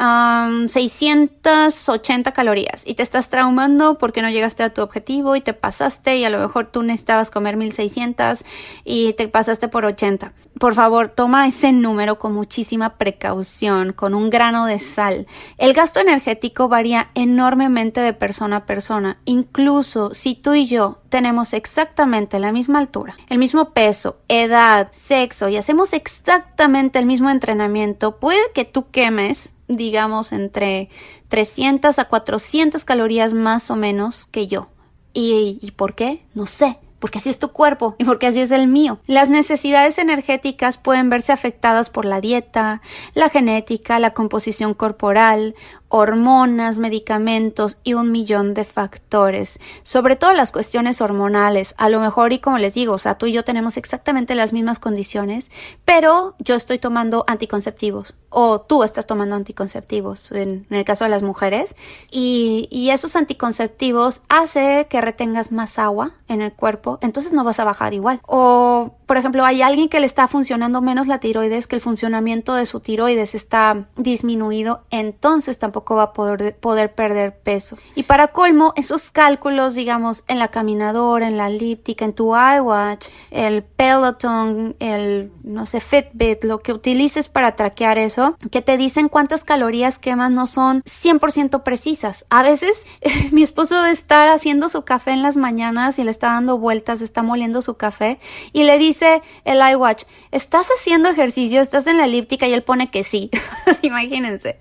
680 0.00 2.32
calorías 2.32 2.82
y 2.86 2.94
te 2.94 3.02
estás 3.02 3.28
traumando 3.28 3.98
porque 3.98 4.22
no 4.22 4.30
llegaste 4.30 4.62
a 4.62 4.72
tu 4.72 4.80
objetivo 4.80 5.36
y 5.36 5.42
te 5.42 5.52
pasaste 5.52 6.16
y 6.16 6.24
a 6.24 6.30
lo 6.30 6.38
mejor 6.38 6.68
tú 6.68 6.82
necesitabas 6.82 7.30
comer 7.30 7.58
1600 7.58 8.46
y 8.84 9.12
te 9.12 9.28
pasaste 9.28 9.68
por 9.68 9.84
80. 9.84 10.32
Por 10.58 10.74
favor, 10.74 11.08
toma 11.08 11.46
ese 11.46 11.72
número 11.72 12.18
con 12.18 12.32
muchísima 12.32 12.96
precaución, 12.96 13.92
con 13.92 14.14
un 14.14 14.30
grano 14.30 14.64
de 14.64 14.78
sal. 14.78 15.26
El 15.58 15.74
gasto 15.74 16.00
energético 16.00 16.68
varía 16.68 17.10
enormemente 17.14 18.00
de 18.00 18.14
persona 18.14 18.56
a 18.56 18.66
persona. 18.66 19.18
Incluso 19.26 20.14
si 20.14 20.34
tú 20.34 20.54
y 20.54 20.66
yo 20.66 21.00
tenemos 21.10 21.52
exactamente 21.52 22.38
la 22.38 22.52
misma 22.52 22.78
altura, 22.78 23.16
el 23.28 23.36
mismo 23.38 23.70
peso, 23.70 24.16
edad, 24.28 24.88
sexo 24.92 25.50
y 25.50 25.58
hacemos 25.58 25.92
exactamente 25.92 26.98
el 26.98 27.06
mismo 27.06 27.28
entrenamiento, 27.28 28.16
puede 28.16 28.40
que 28.54 28.64
tú 28.64 28.90
quemes 28.90 29.52
digamos, 29.76 30.32
entre 30.32 30.88
300 31.28 31.98
a 31.98 32.04
400 32.06 32.84
calorías 32.84 33.34
más 33.34 33.70
o 33.70 33.76
menos 33.76 34.26
que 34.26 34.46
yo. 34.46 34.68
¿Y, 35.12 35.58
¿Y 35.62 35.70
por 35.72 35.94
qué? 35.94 36.22
No 36.34 36.46
sé 36.46 36.78
porque 37.00 37.18
así 37.18 37.30
es 37.30 37.38
tu 37.38 37.48
cuerpo 37.48 37.96
y 37.98 38.04
porque 38.04 38.28
así 38.28 38.40
es 38.40 38.52
el 38.52 38.68
mío. 38.68 39.00
Las 39.06 39.28
necesidades 39.28 39.98
energéticas 39.98 40.76
pueden 40.76 41.10
verse 41.10 41.32
afectadas 41.32 41.90
por 41.90 42.04
la 42.04 42.20
dieta, 42.20 42.82
la 43.14 43.30
genética, 43.30 43.98
la 43.98 44.12
composición 44.12 44.74
corporal, 44.74 45.56
hormonas, 45.88 46.78
medicamentos 46.78 47.78
y 47.82 47.94
un 47.94 48.12
millón 48.12 48.54
de 48.54 48.64
factores. 48.64 49.58
Sobre 49.82 50.14
todo 50.14 50.34
las 50.34 50.52
cuestiones 50.52 51.00
hormonales. 51.00 51.74
A 51.78 51.88
lo 51.88 52.00
mejor, 52.00 52.32
y 52.32 52.38
como 52.38 52.58
les 52.58 52.74
digo, 52.74 52.94
o 52.94 52.98
sea, 52.98 53.16
tú 53.16 53.26
y 53.26 53.32
yo 53.32 53.42
tenemos 53.44 53.76
exactamente 53.76 54.34
las 54.34 54.52
mismas 54.52 54.78
condiciones, 54.78 55.50
pero 55.84 56.36
yo 56.38 56.54
estoy 56.54 56.78
tomando 56.78 57.24
anticonceptivos 57.26 58.14
o 58.30 58.60
tú 58.60 58.82
estás 58.84 59.06
tomando 59.06 59.36
anticonceptivos 59.36 60.32
en, 60.32 60.66
el 60.70 60.84
caso 60.84 61.04
de 61.04 61.10
las 61.10 61.22
mujeres 61.22 61.74
y, 62.10 62.68
esos 62.90 63.14
anticonceptivos 63.14 64.22
hace 64.28 64.88
que 64.90 65.00
retengas 65.00 65.52
más 65.52 65.78
agua 65.78 66.14
en 66.26 66.42
el 66.42 66.52
cuerpo, 66.52 66.98
entonces 67.02 67.32
no 67.32 67.44
vas 67.44 67.60
a 67.60 67.64
bajar 67.64 67.94
igual. 67.94 68.20
O 68.26 68.96
por 69.10 69.16
ejemplo, 69.16 69.44
hay 69.44 69.60
alguien 69.60 69.88
que 69.88 69.98
le 69.98 70.06
está 70.06 70.28
funcionando 70.28 70.80
menos 70.80 71.08
la 71.08 71.18
tiroides, 71.18 71.66
que 71.66 71.74
el 71.74 71.82
funcionamiento 71.82 72.54
de 72.54 72.64
su 72.64 72.78
tiroides 72.78 73.34
está 73.34 73.88
disminuido, 73.96 74.84
entonces 74.90 75.58
tampoco 75.58 75.96
va 75.96 76.04
a 76.04 76.12
poder, 76.12 76.56
poder 76.56 76.94
perder 76.94 77.36
peso. 77.36 77.76
Y 77.96 78.04
para 78.04 78.28
colmo, 78.28 78.72
esos 78.76 79.10
cálculos, 79.10 79.74
digamos, 79.74 80.22
en 80.28 80.38
la 80.38 80.46
caminadora, 80.46 81.26
en 81.26 81.36
la 81.36 81.48
elíptica, 81.48 82.04
en 82.04 82.12
tu 82.12 82.36
iWatch, 82.36 83.08
el 83.32 83.64
Peloton, 83.64 84.76
el, 84.78 85.32
no 85.42 85.66
sé, 85.66 85.80
Fitbit, 85.80 86.44
lo 86.44 86.60
que 86.60 86.72
utilices 86.72 87.28
para 87.28 87.56
traquear 87.56 87.98
eso, 87.98 88.19
que 88.50 88.62
te 88.62 88.76
dicen 88.76 89.08
cuántas 89.08 89.44
calorías 89.44 89.98
quemas 89.98 90.30
no 90.30 90.46
son 90.46 90.82
100% 90.82 91.62
precisas. 91.62 92.26
A 92.30 92.42
veces 92.42 92.86
mi 93.32 93.42
esposo 93.42 93.84
está 93.86 94.32
haciendo 94.32 94.68
su 94.68 94.82
café 94.82 95.12
en 95.12 95.22
las 95.22 95.36
mañanas 95.36 95.98
y 95.98 96.04
le 96.04 96.10
está 96.10 96.28
dando 96.28 96.58
vueltas, 96.58 97.00
está 97.02 97.22
moliendo 97.22 97.62
su 97.62 97.74
café 97.74 98.18
y 98.52 98.64
le 98.64 98.78
dice 98.78 99.22
el 99.44 99.60
iWatch, 99.72 100.04
¿estás 100.30 100.68
haciendo 100.68 101.08
ejercicio? 101.08 101.60
¿Estás 101.60 101.86
en 101.86 101.98
la 101.98 102.04
elíptica? 102.04 102.46
Y 102.46 102.52
él 102.52 102.62
pone 102.62 102.90
que 102.90 103.02
sí. 103.02 103.30
Imagínense. 103.82 104.58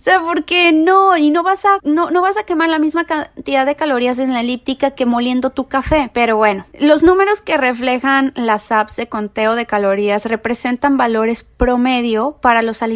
O 0.00 0.02
sea, 0.02 0.20
porque 0.20 0.72
no, 0.72 1.16
y 1.16 1.30
no 1.30 1.42
vas 1.42 1.64
a, 1.64 1.78
no, 1.82 2.10
no 2.10 2.22
vas 2.22 2.38
a 2.38 2.44
quemar 2.44 2.68
la 2.68 2.78
misma 2.78 3.04
cantidad 3.04 3.66
de 3.66 3.76
calorías 3.76 4.18
en 4.18 4.32
la 4.32 4.40
elíptica 4.40 4.92
que 4.92 5.06
moliendo 5.06 5.50
tu 5.50 5.68
café. 5.68 6.10
Pero 6.12 6.36
bueno, 6.36 6.66
los 6.78 7.02
números 7.02 7.42
que 7.42 7.56
reflejan 7.56 8.32
las 8.34 8.72
apps 8.72 8.96
de 8.96 9.08
conteo 9.08 9.54
de 9.54 9.66
calorías 9.66 10.24
representan 10.26 10.96
valores 10.96 11.42
promedio 11.42 12.38
para 12.40 12.62
los 12.62 12.82
alimentos. 12.82 12.89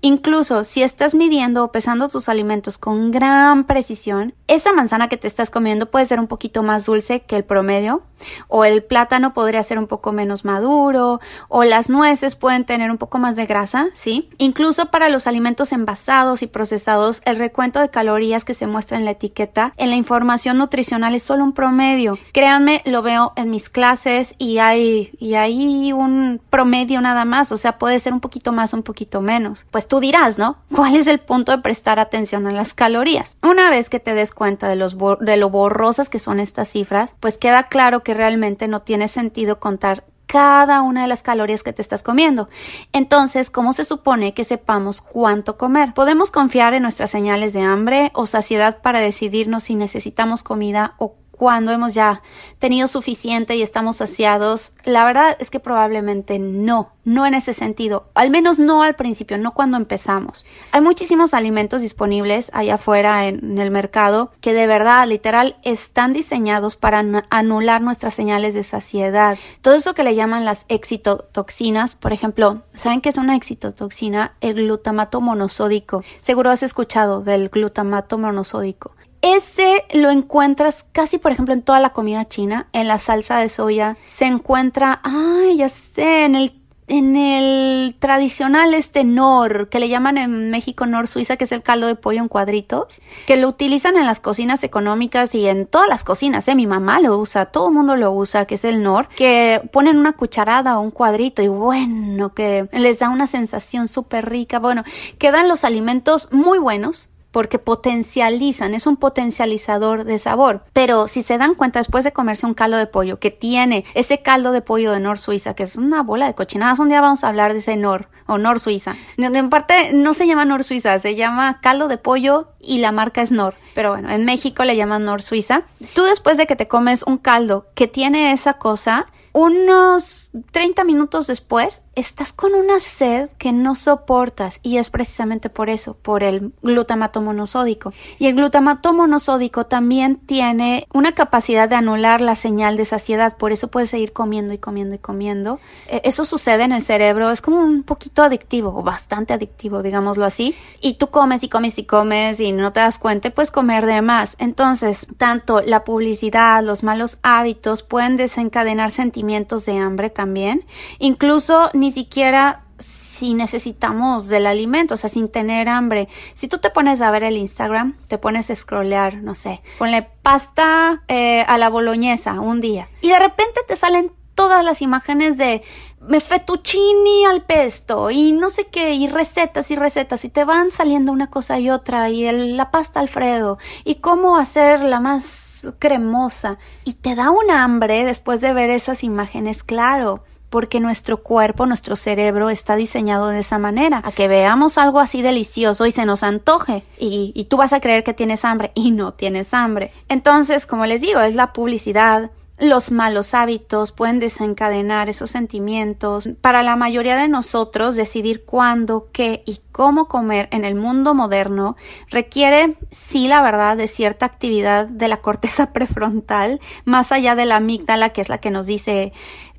Incluso 0.00 0.64
si 0.64 0.82
estás 0.82 1.14
midiendo 1.14 1.64
o 1.64 1.72
pesando 1.72 2.08
tus 2.08 2.28
alimentos 2.28 2.78
con 2.78 3.10
gran 3.10 3.64
precisión, 3.64 4.34
esa 4.46 4.72
manzana 4.72 5.08
que 5.08 5.16
te 5.16 5.26
estás 5.26 5.50
comiendo 5.50 5.90
puede 5.90 6.06
ser 6.06 6.20
un 6.20 6.26
poquito 6.26 6.62
más 6.62 6.86
dulce 6.86 7.20
que 7.22 7.36
el 7.36 7.44
promedio, 7.44 8.02
o 8.48 8.64
el 8.64 8.82
plátano 8.82 9.34
podría 9.34 9.62
ser 9.62 9.78
un 9.78 9.86
poco 9.86 10.12
menos 10.12 10.44
maduro, 10.44 11.20
o 11.48 11.64
las 11.64 11.88
nueces 11.88 12.36
pueden 12.36 12.64
tener 12.64 12.90
un 12.90 12.98
poco 12.98 13.18
más 13.18 13.36
de 13.36 13.46
grasa, 13.46 13.88
¿sí? 13.92 14.28
Incluso 14.38 14.90
para 14.90 15.08
los 15.08 15.26
alimentos 15.26 15.72
envasados 15.72 16.42
y 16.42 16.46
procesados, 16.46 17.22
el 17.24 17.36
recuento 17.36 17.80
de 17.80 17.90
calorías 17.90 18.44
que 18.44 18.54
se 18.54 18.66
muestra 18.66 18.98
en 18.98 19.04
la 19.04 19.12
etiqueta 19.12 19.72
en 19.76 19.90
la 19.90 19.96
información 19.96 20.58
nutricional 20.58 21.14
es 21.14 21.22
solo 21.22 21.44
un 21.44 21.52
promedio. 21.52 22.18
Créanme, 22.32 22.82
lo 22.84 23.02
veo 23.02 23.32
en 23.36 23.50
mis 23.50 23.68
clases 23.68 24.34
y 24.38 24.58
hay, 24.58 25.10
y 25.18 25.34
hay 25.34 25.92
un 25.92 26.40
promedio 26.50 27.00
nada 27.00 27.24
más, 27.24 27.52
o 27.52 27.56
sea, 27.56 27.78
puede 27.78 27.98
ser 27.98 28.12
un 28.12 28.20
poquito 28.20 28.52
más, 28.52 28.72
un 28.72 28.82
poquito 28.82 29.20
menos. 29.24 29.66
Pues 29.70 29.88
tú 29.88 29.98
dirás, 29.98 30.38
¿no? 30.38 30.58
¿Cuál 30.74 30.94
es 30.94 31.08
el 31.08 31.18
punto 31.18 31.50
de 31.50 31.58
prestar 31.58 31.98
atención 31.98 32.46
a 32.46 32.52
las 32.52 32.74
calorías? 32.74 33.36
Una 33.42 33.70
vez 33.70 33.90
que 33.90 33.98
te 33.98 34.14
des 34.14 34.32
cuenta 34.32 34.68
de, 34.68 34.76
de 34.76 35.36
lo 35.36 35.50
borrosas 35.50 36.08
que 36.08 36.20
son 36.20 36.38
estas 36.38 36.68
cifras, 36.68 37.14
pues 37.18 37.38
queda 37.38 37.64
claro 37.64 38.02
que 38.02 38.14
realmente 38.14 38.68
no 38.68 38.82
tiene 38.82 39.08
sentido 39.08 39.58
contar 39.58 40.04
cada 40.26 40.82
una 40.82 41.02
de 41.02 41.08
las 41.08 41.22
calorías 41.22 41.62
que 41.62 41.72
te 41.72 41.82
estás 41.82 42.02
comiendo. 42.02 42.48
Entonces, 42.92 43.50
¿cómo 43.50 43.72
se 43.72 43.84
supone 43.84 44.34
que 44.34 44.44
sepamos 44.44 45.00
cuánto 45.00 45.56
comer? 45.56 45.94
Podemos 45.94 46.30
confiar 46.30 46.74
en 46.74 46.82
nuestras 46.82 47.10
señales 47.10 47.52
de 47.52 47.62
hambre 47.62 48.10
o 48.14 48.26
saciedad 48.26 48.80
para 48.82 49.00
decidirnos 49.00 49.64
si 49.64 49.74
necesitamos 49.74 50.42
comida 50.42 50.94
o 50.98 51.14
cuando 51.36 51.72
hemos 51.72 51.94
ya 51.94 52.22
tenido 52.58 52.86
suficiente 52.86 53.56
y 53.56 53.62
estamos 53.62 53.96
saciados? 53.96 54.72
La 54.84 55.04
verdad 55.04 55.36
es 55.40 55.50
que 55.50 55.60
probablemente 55.60 56.38
no, 56.38 56.92
no 57.04 57.26
en 57.26 57.34
ese 57.34 57.52
sentido, 57.52 58.06
al 58.14 58.30
menos 58.30 58.58
no 58.58 58.82
al 58.82 58.94
principio, 58.94 59.38
no 59.38 59.52
cuando 59.52 59.76
empezamos. 59.76 60.44
Hay 60.72 60.80
muchísimos 60.80 61.34
alimentos 61.34 61.82
disponibles 61.82 62.50
allá 62.54 62.74
afuera 62.74 63.28
en, 63.28 63.58
el 63.58 63.70
mercado 63.70 64.32
que 64.40 64.54
de 64.54 64.66
verdad, 64.66 65.06
literal, 65.06 65.56
están 65.62 66.12
diseñados 66.12 66.76
para 66.76 67.04
anular 67.30 67.82
nuestras 67.82 68.14
señales 68.14 68.54
de 68.54 68.62
saciedad. 68.62 69.38
Todo 69.60 69.74
eso 69.74 69.94
que 69.94 70.04
le 70.04 70.14
llaman 70.14 70.44
las 70.44 70.64
excitotoxinas, 70.68 71.94
por 71.94 72.12
ejemplo, 72.12 72.62
¿saben 72.74 73.00
qué 73.00 73.08
es 73.08 73.18
una 73.18 73.36
excitotoxina? 73.36 74.34
El 74.40 74.54
glutamato 74.54 75.20
monosódico. 75.20 76.02
Seguro 76.20 76.50
has 76.50 76.62
escuchado 76.62 77.22
del 77.22 77.48
glutamato 77.48 78.18
monosódico. 78.18 78.92
Ese 79.24 79.84
lo 79.94 80.10
encuentras 80.10 80.84
casi, 80.92 81.16
por 81.16 81.32
ejemplo, 81.32 81.54
en 81.54 81.62
toda 81.62 81.80
la 81.80 81.94
comida 81.94 82.28
china, 82.28 82.68
en 82.74 82.88
la 82.88 82.98
salsa 82.98 83.38
de 83.38 83.48
soya. 83.48 83.96
Se 84.06 84.26
encuentra, 84.26 85.00
ay, 85.02 85.56
ya 85.56 85.70
sé, 85.70 86.26
en 86.26 86.34
el 86.34 86.60
en 86.86 87.16
el 87.16 87.96
tradicional 87.98 88.74
este 88.74 89.04
nor, 89.04 89.70
que 89.70 89.78
le 89.78 89.88
llaman 89.88 90.18
en 90.18 90.50
México 90.50 90.84
nor 90.84 91.08
suiza, 91.08 91.38
que 91.38 91.44
es 91.44 91.52
el 91.52 91.62
caldo 91.62 91.86
de 91.86 91.94
pollo 91.94 92.20
en 92.20 92.28
cuadritos, 92.28 93.00
que 93.26 93.38
lo 93.38 93.48
utilizan 93.48 93.96
en 93.96 94.04
las 94.04 94.20
cocinas 94.20 94.62
económicas 94.64 95.34
y 95.34 95.46
en 95.48 95.66
todas 95.66 95.88
las 95.88 96.04
cocinas, 96.04 96.46
¿eh? 96.48 96.54
Mi 96.54 96.66
mamá 96.66 97.00
lo 97.00 97.16
usa, 97.16 97.46
todo 97.46 97.68
el 97.68 97.74
mundo 97.74 97.96
lo 97.96 98.12
usa, 98.12 98.44
que 98.44 98.56
es 98.56 98.66
el 98.66 98.82
nor, 98.82 99.08
que 99.08 99.62
ponen 99.72 99.96
una 99.96 100.12
cucharada 100.12 100.78
o 100.78 100.82
un 100.82 100.90
cuadrito 100.90 101.40
y 101.40 101.48
bueno, 101.48 102.34
que 102.34 102.68
les 102.72 102.98
da 102.98 103.08
una 103.08 103.26
sensación 103.26 103.88
súper 103.88 104.28
rica. 104.28 104.58
Bueno, 104.58 104.84
quedan 105.16 105.48
los 105.48 105.64
alimentos 105.64 106.28
muy 106.32 106.58
buenos, 106.58 107.08
porque 107.34 107.58
potencializan, 107.58 108.74
es 108.74 108.86
un 108.86 108.96
potencializador 108.96 110.04
de 110.04 110.18
sabor. 110.18 110.62
Pero 110.72 111.08
si 111.08 111.24
se 111.24 111.36
dan 111.36 111.56
cuenta 111.56 111.80
después 111.80 112.04
de 112.04 112.12
comerse 112.12 112.46
un 112.46 112.54
caldo 112.54 112.76
de 112.76 112.86
pollo 112.86 113.18
que 113.18 113.32
tiene 113.32 113.84
ese 113.94 114.22
caldo 114.22 114.52
de 114.52 114.62
pollo 114.62 114.92
de 114.92 115.00
Nor 115.00 115.18
Suiza, 115.18 115.54
que 115.54 115.64
es 115.64 115.74
una 115.74 116.04
bola 116.04 116.28
de 116.28 116.36
cochinadas, 116.36 116.78
un 116.78 116.90
día 116.90 117.00
vamos 117.00 117.24
a 117.24 117.28
hablar 117.28 117.52
de 117.52 117.58
ese 117.58 117.74
Nor 117.74 118.08
o 118.26 118.38
Nor 118.38 118.60
Suiza. 118.60 118.94
En 119.16 119.50
parte 119.50 119.92
no 119.92 120.14
se 120.14 120.28
llama 120.28 120.44
Nor 120.44 120.62
Suiza, 120.62 120.96
se 121.00 121.16
llama 121.16 121.58
caldo 121.60 121.88
de 121.88 121.98
pollo 121.98 122.52
y 122.60 122.78
la 122.78 122.92
marca 122.92 123.20
es 123.20 123.32
Nor. 123.32 123.56
Pero 123.74 123.90
bueno, 123.90 124.10
en 124.10 124.24
México 124.24 124.62
le 124.62 124.76
llaman 124.76 125.04
Nor 125.04 125.20
Suiza. 125.20 125.64
Tú 125.92 126.04
después 126.04 126.36
de 126.36 126.46
que 126.46 126.54
te 126.54 126.68
comes 126.68 127.02
un 127.02 127.18
caldo 127.18 127.66
que 127.74 127.88
tiene 127.88 128.30
esa 128.30 128.54
cosa, 128.54 129.08
unos 129.32 130.30
30 130.52 130.84
minutos 130.84 131.26
después 131.26 131.82
estás 131.96 132.32
con 132.32 132.54
una 132.54 132.80
sed 132.80 133.30
que 133.38 133.52
no 133.52 133.74
soportas 133.74 134.60
y 134.62 134.78
es 134.78 134.90
precisamente 134.90 135.50
por 135.50 135.70
eso, 135.70 135.94
por 135.94 136.22
el 136.22 136.52
glutamato 136.62 137.20
monosódico. 137.20 137.92
Y 138.18 138.26
el 138.26 138.34
glutamato 138.34 138.92
monosódico 138.92 139.66
también 139.66 140.16
tiene 140.16 140.86
una 140.92 141.12
capacidad 141.12 141.68
de 141.68 141.76
anular 141.76 142.20
la 142.20 142.36
señal 142.36 142.76
de 142.76 142.84
saciedad, 142.84 143.36
por 143.36 143.52
eso 143.52 143.68
puedes 143.68 143.90
seguir 143.90 144.12
comiendo 144.12 144.54
y 144.54 144.58
comiendo 144.58 144.94
y 144.94 144.98
comiendo. 144.98 145.60
Eh, 145.88 146.00
eso 146.04 146.24
sucede 146.24 146.64
en 146.64 146.72
el 146.72 146.82
cerebro, 146.82 147.30
es 147.30 147.40
como 147.40 147.60
un 147.60 147.82
poquito 147.82 148.22
adictivo 148.22 148.74
o 148.76 148.82
bastante 148.82 149.32
adictivo, 149.32 149.82
digámoslo 149.82 150.24
así. 150.24 150.54
Y 150.80 150.94
tú 150.94 151.08
comes 151.08 151.42
y 151.42 151.48
comes 151.48 151.78
y 151.78 151.84
comes 151.84 152.40
y 152.40 152.52
no 152.52 152.72
te 152.72 152.80
das 152.80 152.98
cuenta, 152.98 153.30
puedes 153.30 153.50
comer 153.50 153.86
de 153.86 154.02
más. 154.02 154.36
Entonces, 154.38 155.06
tanto 155.16 155.60
la 155.60 155.84
publicidad, 155.84 156.62
los 156.62 156.82
malos 156.82 157.18
hábitos 157.22 157.82
pueden 157.82 158.16
desencadenar 158.16 158.90
sentimientos 158.90 159.64
de 159.66 159.78
hambre 159.78 160.10
también. 160.10 160.64
Incluso 160.98 161.70
siquiera 161.90 162.64
si 162.78 163.34
necesitamos 163.34 164.28
del 164.28 164.46
alimento, 164.46 164.94
o 164.94 164.96
sea, 164.96 165.08
sin 165.08 165.28
tener 165.28 165.68
hambre. 165.68 166.08
Si 166.34 166.48
tú 166.48 166.58
te 166.58 166.70
pones 166.70 167.00
a 167.00 167.10
ver 167.10 167.22
el 167.22 167.36
Instagram, 167.36 167.96
te 168.08 168.18
pones 168.18 168.50
a 168.50 168.56
scrollear, 168.56 169.18
no 169.18 169.34
sé, 169.34 169.62
ponle 169.78 170.02
pasta 170.22 171.02
eh, 171.08 171.42
a 171.42 171.56
la 171.58 171.68
boloñesa 171.68 172.40
un 172.40 172.60
día 172.60 172.88
y 173.00 173.08
de 173.08 173.18
repente 173.18 173.60
te 173.68 173.76
salen 173.76 174.10
todas 174.34 174.64
las 174.64 174.82
imágenes 174.82 175.36
de 175.36 175.62
me 176.00 176.20
fettuccini 176.20 177.24
al 177.24 177.42
pesto 177.42 178.10
y 178.10 178.32
no 178.32 178.50
sé 178.50 178.66
qué, 178.66 178.92
y 178.92 179.08
recetas 179.08 179.70
y 179.70 179.76
recetas, 179.76 180.24
y 180.24 180.28
te 180.28 180.44
van 180.44 180.70
saliendo 180.70 181.12
una 181.12 181.30
cosa 181.30 181.58
y 181.58 181.70
otra, 181.70 182.10
y 182.10 182.30
la 182.52 182.70
pasta 182.70 183.00
Alfredo, 183.00 183.58
y 183.84 183.96
cómo 183.96 184.36
hacerla 184.36 185.00
más 185.00 185.66
cremosa, 185.78 186.58
y 186.84 186.94
te 186.94 187.14
da 187.14 187.30
un 187.30 187.50
hambre 187.50 188.04
después 188.04 188.40
de 188.40 188.52
ver 188.52 188.70
esas 188.70 189.02
imágenes, 189.02 189.62
claro, 189.62 190.24
porque 190.54 190.78
nuestro 190.78 191.16
cuerpo, 191.16 191.66
nuestro 191.66 191.96
cerebro 191.96 192.48
está 192.48 192.76
diseñado 192.76 193.26
de 193.26 193.40
esa 193.40 193.58
manera, 193.58 194.00
a 194.04 194.12
que 194.12 194.28
veamos 194.28 194.78
algo 194.78 195.00
así 195.00 195.20
delicioso 195.20 195.84
y 195.84 195.90
se 195.90 196.06
nos 196.06 196.22
antoje, 196.22 196.84
y, 196.96 197.44
tú 197.50 197.56
vas 197.56 197.72
a 197.72 197.80
creer 197.80 198.04
que 198.04 198.14
tienes 198.14 198.44
hambre, 198.44 198.70
y 198.76 198.92
no 198.92 199.14
tienes 199.14 199.52
hambre. 199.52 199.90
Entonces, 200.08 200.64
como 200.64 200.86
les 200.86 201.00
digo, 201.00 201.18
es 201.18 201.34
la 201.34 201.52
publicidad, 201.52 202.30
los 202.56 202.92
malos 202.92 203.34
hábitos 203.34 203.90
pueden 203.90 204.20
desencadenar 204.20 205.08
esos 205.08 205.28
sentimientos. 205.28 206.28
Para 206.40 206.62
la 206.62 206.76
mayoría 206.76 207.16
de 207.16 207.26
nosotros, 207.26 207.96
decidir 207.96 208.44
cuándo, 208.44 209.08
qué 209.10 209.42
y 209.46 209.58
cómo 209.72 210.06
comer 210.06 210.48
en 210.52 210.64
el 210.64 210.76
mundo 210.76 211.14
moderno 211.14 211.76
requiere, 212.10 212.76
sí, 212.92 213.26
la 213.26 213.42
verdad, 213.42 213.76
de 213.76 213.88
cierta 213.88 214.26
actividad 214.26 214.86
de 214.86 215.08
la 215.08 215.16
corteza 215.16 215.72
prefrontal, 215.72 216.60
más 216.84 217.10
allá 217.10 217.34
de 217.34 217.44
la 217.44 217.56
amígdala, 217.56 218.10
que 218.10 218.20
es 218.20 218.28
la 218.28 218.38
que 218.38 218.50
nos 218.50 218.66
dice 218.66 219.12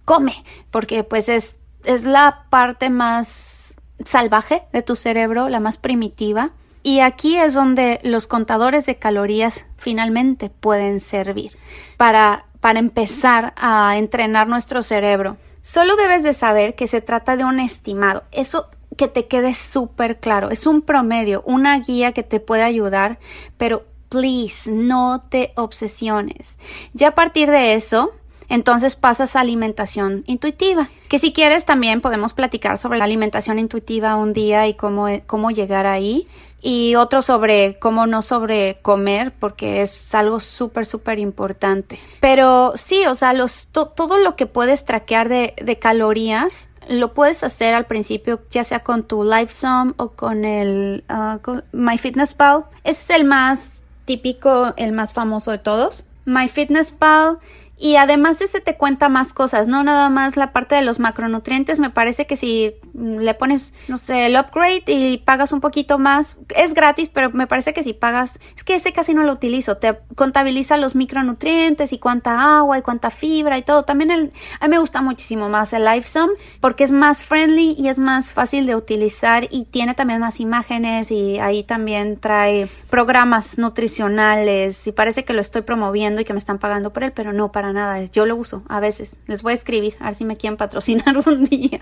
come, 0.06 0.44
porque 0.72 1.04
pues 1.04 1.28
es, 1.30 1.58
es 1.84 2.04
la 2.04 2.46
parte 2.50 2.90
más 2.90 3.76
salvaje 4.04 4.64
de 4.72 4.82
tu 4.82 4.96
cerebro, 4.96 5.50
la 5.50 5.60
más 5.60 5.78
primitiva. 5.78 6.52
Y 6.84 7.00
aquí 7.00 7.36
es 7.38 7.56
donde 7.56 8.00
los 8.04 8.28
contadores 8.28 8.86
de 8.86 8.98
calorías 8.98 9.66
finalmente 9.78 10.50
pueden 10.50 11.00
servir 11.00 11.58
para 11.98 12.46
para 12.66 12.80
empezar 12.80 13.54
a 13.58 13.96
entrenar 13.96 14.48
nuestro 14.48 14.82
cerebro. 14.82 15.38
Solo 15.62 15.96
debes 15.98 16.24
de 16.24 16.34
saber 16.34 16.74
que 16.74 16.88
se 16.88 17.00
trata 17.00 17.38
de 17.38 17.46
un 17.46 17.60
estimado. 17.60 18.24
Eso 18.32 18.70
que 18.98 19.08
te 19.08 19.28
quede 19.28 19.54
súper 19.54 20.20
claro. 20.20 20.50
Es 20.50 20.66
un 20.66 20.82
promedio, 20.82 21.44
una 21.46 21.78
guía 21.78 22.12
que 22.12 22.24
te 22.24 22.40
puede 22.40 22.64
ayudar, 22.64 23.20
pero 23.58 23.86
please 24.10 24.72
no 24.72 25.22
te 25.30 25.54
obsesiones. 25.56 26.58
Ya 26.94 27.10
a 27.10 27.14
partir 27.14 27.52
de 27.52 27.76
eso, 27.76 28.14
entonces 28.50 28.96
pasas 28.96 29.36
a 29.36 29.42
alimentación 29.42 30.24
intuitiva. 30.28 30.90
Que 31.10 31.20
si 31.20 31.34
quieres 31.34 31.66
también 31.66 32.02
podemos 32.02 32.34
platicar 32.34 32.78
sobre 32.78 32.98
la 32.98 33.06
alimentación 33.06 33.60
intuitiva 33.60 34.16
un 34.16 34.34
día 34.34 34.68
y 34.68 34.74
cómo, 34.74 35.08
cómo 35.28 35.52
llegar 35.52 35.86
ahí 35.86 36.28
y 36.68 36.96
otro 36.96 37.22
sobre 37.22 37.78
cómo 37.78 38.08
no 38.08 38.24
sobre 38.24 38.80
comer 38.82 39.32
porque 39.32 39.84
es 39.84 40.16
algo 40.16 40.40
súper 40.40 40.88
súper 40.88 41.20
importante 41.20 42.00
pero 42.20 42.74
sí 42.74 43.06
o 43.06 43.14
sea 43.14 43.36
todo 43.72 44.18
lo 44.18 44.36
que 44.36 44.48
puedes 44.48 44.84
traquear 44.84 45.30
de, 45.30 45.78
calorías 45.80 46.70
lo 46.90 47.14
puedes 47.14 47.44
hacer 47.44 47.76
al 47.76 47.86
principio 47.86 48.42
ya 48.50 48.64
sea 48.64 48.80
con 48.80 49.04
tu 49.04 49.24
LiveSum 49.24 49.94
o 49.98 50.10
con 50.14 50.44
el 50.44 51.04
uh, 51.08 51.62
MyFitnessPal 51.72 52.66
es 52.84 53.12
el 53.12 53.26
más 53.26 53.84
típico 54.06 54.74
el 54.76 54.92
más 54.92 55.14
famoso 55.14 55.52
de 55.52 55.60
todos 55.60 56.08
MyFitnessPal 56.26 57.38
y 57.78 57.98
además 57.98 58.40
ese 58.42 58.62
te 58.62 58.78
cuenta 58.78 59.10
más 59.10 59.34
cosas, 59.34 59.68
no 59.68 59.84
nada 59.84 60.10
más 60.10 60.38
la 60.38 60.54
parte 60.54 60.76
de 60.76 60.82
los 60.82 61.00
macronutrientes. 61.00 61.80
Me 61.80 61.90
parece 61.90 62.26
que 62.26 62.38
si 62.38 62.76
le 62.94 63.34
pones, 63.34 63.74
no 63.90 63.98
sé, 63.98 64.28
el 64.28 64.38
upgrade 64.38 64.84
y 64.88 65.18
pagas 65.18 65.52
un 65.52 65.60
poquito 65.60 66.00
más, 66.00 66.38
es 66.56 66.74
gratis, 66.74 67.10
pero 67.10 67.32
me 67.32 67.48
parece 67.48 67.74
que 67.74 67.84
si 67.84 67.94
pagas, 67.94 68.40
es 68.56 68.64
que 68.64 68.76
ese 68.76 68.94
casi 68.94 69.14
no 69.14 69.24
lo 69.24 69.34
utilizo, 69.34 69.78
te 69.78 70.00
contabiliza 70.16 70.78
los 70.78 70.96
micronutrientes 70.96 71.92
y 71.92 72.00
cuánta 72.00 72.58
agua 72.60 72.78
y 72.78 72.82
cuánta 72.82 73.10
fibra 73.10 73.58
y 73.58 73.62
todo. 73.62 73.84
También 73.84 74.12
el, 74.12 74.32
a 74.62 74.68
mí 74.68 74.72
me 74.72 74.80
gusta 74.80 75.02
muchísimo 75.02 75.50
más 75.50 75.74
el 75.74 75.84
LifeSum 75.84 76.30
porque 76.62 76.86
es 76.86 76.92
más 76.92 77.24
friendly 77.24 77.76
y 77.78 77.90
es 77.90 78.00
más 78.00 78.32
fácil 78.32 78.66
de 78.68 78.76
utilizar 78.76 79.48
y 79.52 79.66
tiene 79.66 79.96
también 79.96 80.22
más 80.22 80.40
imágenes 80.40 81.12
y 81.12 81.40
ahí 81.40 81.64
también 81.64 82.20
trae 82.20 82.70
programas 82.90 83.58
nutricionales 83.58 84.88
y 84.88 84.94
parece 84.94 85.26
que 85.26 85.34
lo 85.34 85.42
estoy 85.42 85.64
promoviendo 85.64 86.22
y 86.22 86.26
que 86.26 86.32
me 86.32 86.40
están 86.40 86.60
pagando 86.60 86.94
por 86.94 87.04
él, 87.04 87.12
pero 87.12 87.34
no, 87.34 87.52
para 87.52 87.65
nada. 87.74 88.04
Yo 88.06 88.26
lo 88.26 88.36
uso 88.36 88.64
a 88.68 88.80
veces. 88.80 89.18
Les 89.28 89.44
voy 89.44 89.52
a 89.52 89.56
escribir, 89.56 89.96
a 90.00 90.06
ver 90.06 90.16
si 90.16 90.26
me 90.26 90.38
quieren 90.38 90.58
patrocinar 90.58 91.18
un 91.28 91.46
día. 91.46 91.80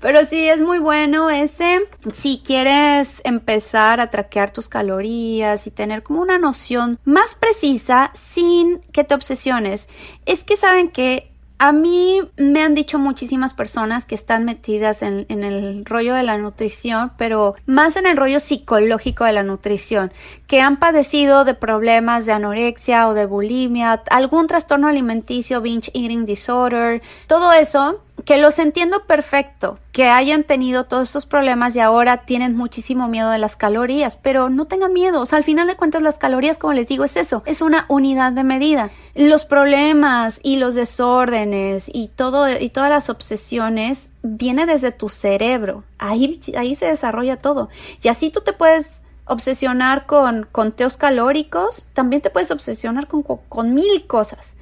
Pero 0.00 0.24
sí, 0.24 0.48
es 0.48 0.60
muy 0.60 0.78
bueno 0.78 1.30
ese. 1.30 1.80
Si 2.12 2.42
quieres 2.44 3.20
empezar 3.24 4.00
a 4.00 4.10
traquear 4.10 4.50
tus 4.50 4.68
calorías 4.68 5.66
y 5.66 5.70
tener 5.70 6.02
como 6.02 6.20
una 6.20 6.38
noción 6.38 6.98
más 7.04 7.34
precisa 7.34 8.10
sin 8.14 8.80
que 8.92 9.04
te 9.04 9.14
obsesiones, 9.14 9.88
es 10.26 10.44
que 10.44 10.56
saben 10.56 10.88
que 10.90 11.33
a 11.64 11.72
mí 11.72 12.20
me 12.36 12.62
han 12.62 12.74
dicho 12.74 12.98
muchísimas 12.98 13.54
personas 13.54 14.04
que 14.04 14.14
están 14.14 14.44
metidas 14.44 15.00
en, 15.00 15.24
en, 15.30 15.42
el 15.42 15.86
rollo 15.86 16.12
de 16.12 16.22
la 16.22 16.36
nutrición, 16.36 17.12
pero 17.16 17.54
más 17.64 17.96
en 17.96 18.04
el 18.04 18.18
rollo 18.18 18.38
psicológico 18.38 19.24
de 19.24 19.32
la 19.32 19.42
nutrición, 19.42 20.12
que 20.46 20.60
han 20.60 20.78
padecido 20.78 21.46
de 21.46 21.54
problemas 21.54 22.26
de 22.26 22.32
anorexia 22.32 23.08
o 23.08 23.14
de 23.14 23.24
bulimia, 23.24 24.02
algún 24.10 24.46
trastorno 24.46 24.88
alimenticio, 24.88 25.62
binge 25.62 25.90
eating 25.94 26.26
disorder, 26.26 27.00
todo 27.28 27.50
eso 27.54 28.03
que 28.24 28.38
los 28.38 28.58
entiendo 28.58 29.04
perfecto, 29.06 29.78
que 29.92 30.08
hayan 30.08 30.44
tenido 30.44 30.84
todos 30.84 31.08
estos 31.08 31.26
problemas 31.26 31.76
y 31.76 31.80
ahora 31.80 32.18
tienen 32.18 32.56
muchísimo 32.56 33.08
miedo 33.08 33.28
de 33.28 33.38
las 33.38 33.56
calorías, 33.56 34.16
pero 34.16 34.48
no 34.48 34.66
tengan 34.66 34.92
miedo, 34.92 35.20
o 35.20 35.26
sea, 35.26 35.38
al 35.38 35.44
final 35.44 35.66
de 35.66 35.76
cuentas 35.76 36.00
las 36.00 36.16
calorías, 36.16 36.56
como 36.56 36.72
les 36.72 36.88
digo, 36.88 37.04
es 37.04 37.16
eso, 37.16 37.42
es 37.44 37.60
una 37.60 37.84
unidad 37.88 38.32
de 38.32 38.44
medida. 38.44 38.90
Los 39.14 39.44
problemas 39.44 40.40
y 40.42 40.56
los 40.56 40.74
desórdenes 40.74 41.90
y 41.92 42.08
todo 42.08 42.48
y 42.48 42.70
todas 42.70 42.90
las 42.90 43.10
obsesiones 43.10 44.10
viene 44.22 44.66
desde 44.66 44.90
tu 44.90 45.08
cerebro. 45.08 45.84
Ahí 45.98 46.40
ahí 46.56 46.74
se 46.74 46.86
desarrolla 46.86 47.36
todo. 47.36 47.68
Y 48.02 48.08
así 48.08 48.30
tú 48.30 48.40
te 48.40 48.52
puedes 48.52 49.02
obsesionar 49.26 50.06
con 50.06 50.46
conteos 50.50 50.96
calóricos, 50.96 51.86
también 51.92 52.22
te 52.22 52.30
puedes 52.30 52.50
obsesionar 52.50 53.06
con, 53.06 53.22
con 53.22 53.74
mil 53.74 54.06
cosas. 54.06 54.54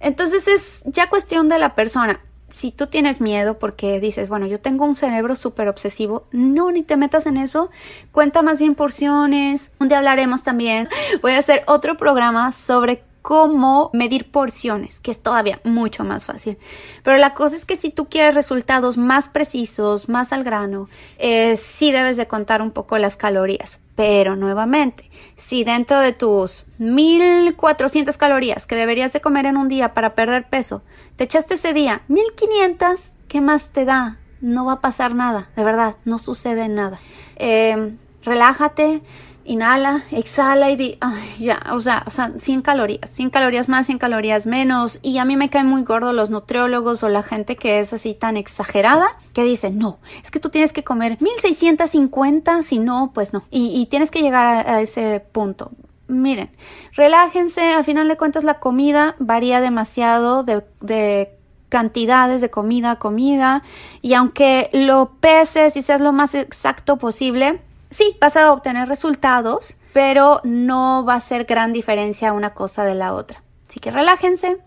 Entonces 0.00 0.48
es 0.48 0.82
ya 0.84 1.08
cuestión 1.08 1.48
de 1.48 1.58
la 1.58 1.74
persona 1.74 2.20
si 2.48 2.70
tú 2.70 2.86
tienes 2.86 3.20
miedo 3.20 3.58
porque 3.58 4.00
dices, 4.00 4.28
bueno, 4.28 4.46
yo 4.46 4.60
tengo 4.60 4.84
un 4.84 4.94
cerebro 4.94 5.34
súper 5.34 5.68
obsesivo, 5.68 6.26
no, 6.30 6.70
ni 6.70 6.82
te 6.82 6.96
metas 6.96 7.26
en 7.26 7.36
eso, 7.36 7.70
cuenta 8.12 8.42
más 8.42 8.58
bien 8.58 8.74
porciones. 8.74 9.70
Un 9.80 9.88
día 9.88 9.98
hablaremos 9.98 10.42
también, 10.42 10.88
voy 11.22 11.32
a 11.32 11.38
hacer 11.38 11.64
otro 11.66 11.96
programa 11.96 12.52
sobre 12.52 13.02
cómo 13.24 13.88
medir 13.94 14.30
porciones, 14.30 15.00
que 15.00 15.10
es 15.10 15.22
todavía 15.22 15.58
mucho 15.64 16.04
más 16.04 16.26
fácil. 16.26 16.58
Pero 17.02 17.16
la 17.16 17.32
cosa 17.32 17.56
es 17.56 17.64
que 17.64 17.74
si 17.74 17.88
tú 17.88 18.04
quieres 18.10 18.34
resultados 18.34 18.98
más 18.98 19.30
precisos, 19.30 20.10
más 20.10 20.34
al 20.34 20.44
grano, 20.44 20.90
eh, 21.16 21.56
sí 21.56 21.90
debes 21.90 22.18
de 22.18 22.28
contar 22.28 22.60
un 22.60 22.70
poco 22.70 22.98
las 22.98 23.16
calorías. 23.16 23.80
Pero 23.96 24.36
nuevamente, 24.36 25.08
si 25.36 25.64
dentro 25.64 26.00
de 26.00 26.12
tus 26.12 26.66
1400 26.76 28.14
calorías 28.18 28.66
que 28.66 28.76
deberías 28.76 29.14
de 29.14 29.22
comer 29.22 29.46
en 29.46 29.56
un 29.56 29.68
día 29.68 29.94
para 29.94 30.14
perder 30.14 30.50
peso, 30.50 30.82
te 31.16 31.24
echaste 31.24 31.54
ese 31.54 31.72
día 31.72 32.02
1500, 32.08 33.14
¿qué 33.26 33.40
más 33.40 33.70
te 33.70 33.86
da? 33.86 34.18
No 34.42 34.66
va 34.66 34.74
a 34.74 34.80
pasar 34.82 35.14
nada, 35.14 35.48
de 35.56 35.64
verdad, 35.64 35.96
no 36.04 36.18
sucede 36.18 36.68
nada. 36.68 37.00
Eh, 37.36 37.94
relájate, 38.22 39.00
inhala, 39.44 40.02
exhala 40.10 40.70
y 40.70 40.76
di, 40.76 40.98
ay, 41.00 41.36
ya, 41.38 41.62
o 41.72 41.80
sea, 41.80 42.04
o 42.06 42.10
sea, 42.10 42.32
100 42.36 42.62
calorías, 42.62 43.10
100 43.10 43.30
calorías 43.30 43.68
más, 43.68 43.86
100 43.86 43.98
calorías 43.98 44.46
menos. 44.46 44.98
Y 45.02 45.18
a 45.18 45.24
mí 45.24 45.36
me 45.36 45.50
caen 45.50 45.66
muy 45.66 45.82
gordo 45.82 46.12
los 46.12 46.30
nutriólogos 46.30 47.02
o 47.04 47.08
la 47.08 47.22
gente 47.22 47.56
que 47.56 47.80
es 47.80 47.92
así 47.92 48.14
tan 48.14 48.36
exagerada 48.36 49.06
que 49.32 49.44
dice, 49.44 49.70
no, 49.70 49.98
es 50.22 50.30
que 50.30 50.40
tú 50.40 50.48
tienes 50.50 50.72
que 50.72 50.84
comer 50.84 51.18
1650, 51.20 52.62
si 52.62 52.78
no, 52.78 53.10
pues 53.14 53.32
no. 53.32 53.44
Y, 53.50 53.86
tienes 53.86 54.10
que 54.10 54.22
llegar 54.22 54.66
a, 54.66 54.80
ese 54.80 55.20
punto. 55.20 55.70
Miren, 56.08 56.50
relájense, 56.92 57.72
al 57.72 57.84
final 57.84 58.08
de 58.08 58.16
cuentas 58.16 58.44
la 58.44 58.58
comida 58.58 59.14
varía 59.18 59.60
demasiado 59.60 60.42
de, 60.42 60.62
de 60.80 61.30
cantidades 61.68 62.40
de 62.40 62.50
comida 62.50 62.92
a 62.92 62.98
comida 63.00 63.62
y 64.00 64.14
aunque 64.14 64.70
lo 64.72 65.14
peses 65.20 65.76
y 65.76 65.82
seas 65.82 66.00
lo 66.00 66.12
más 66.12 66.34
exacto 66.34 66.98
posible, 66.98 67.60
sí, 67.90 68.16
vas 68.20 68.36
a 68.36 68.52
obtener 68.52 68.88
resultados, 68.88 69.76
pero 69.92 70.40
no 70.44 71.04
va 71.04 71.14
a 71.14 71.20
ser 71.20 71.44
gran 71.44 71.72
diferencia 71.72 72.32
una 72.32 72.54
cosa 72.54 72.84
de 72.84 72.94
la 72.94 73.14
otra. 73.14 73.42
Así 73.68 73.80
que 73.80 73.90
relájense 73.90 74.58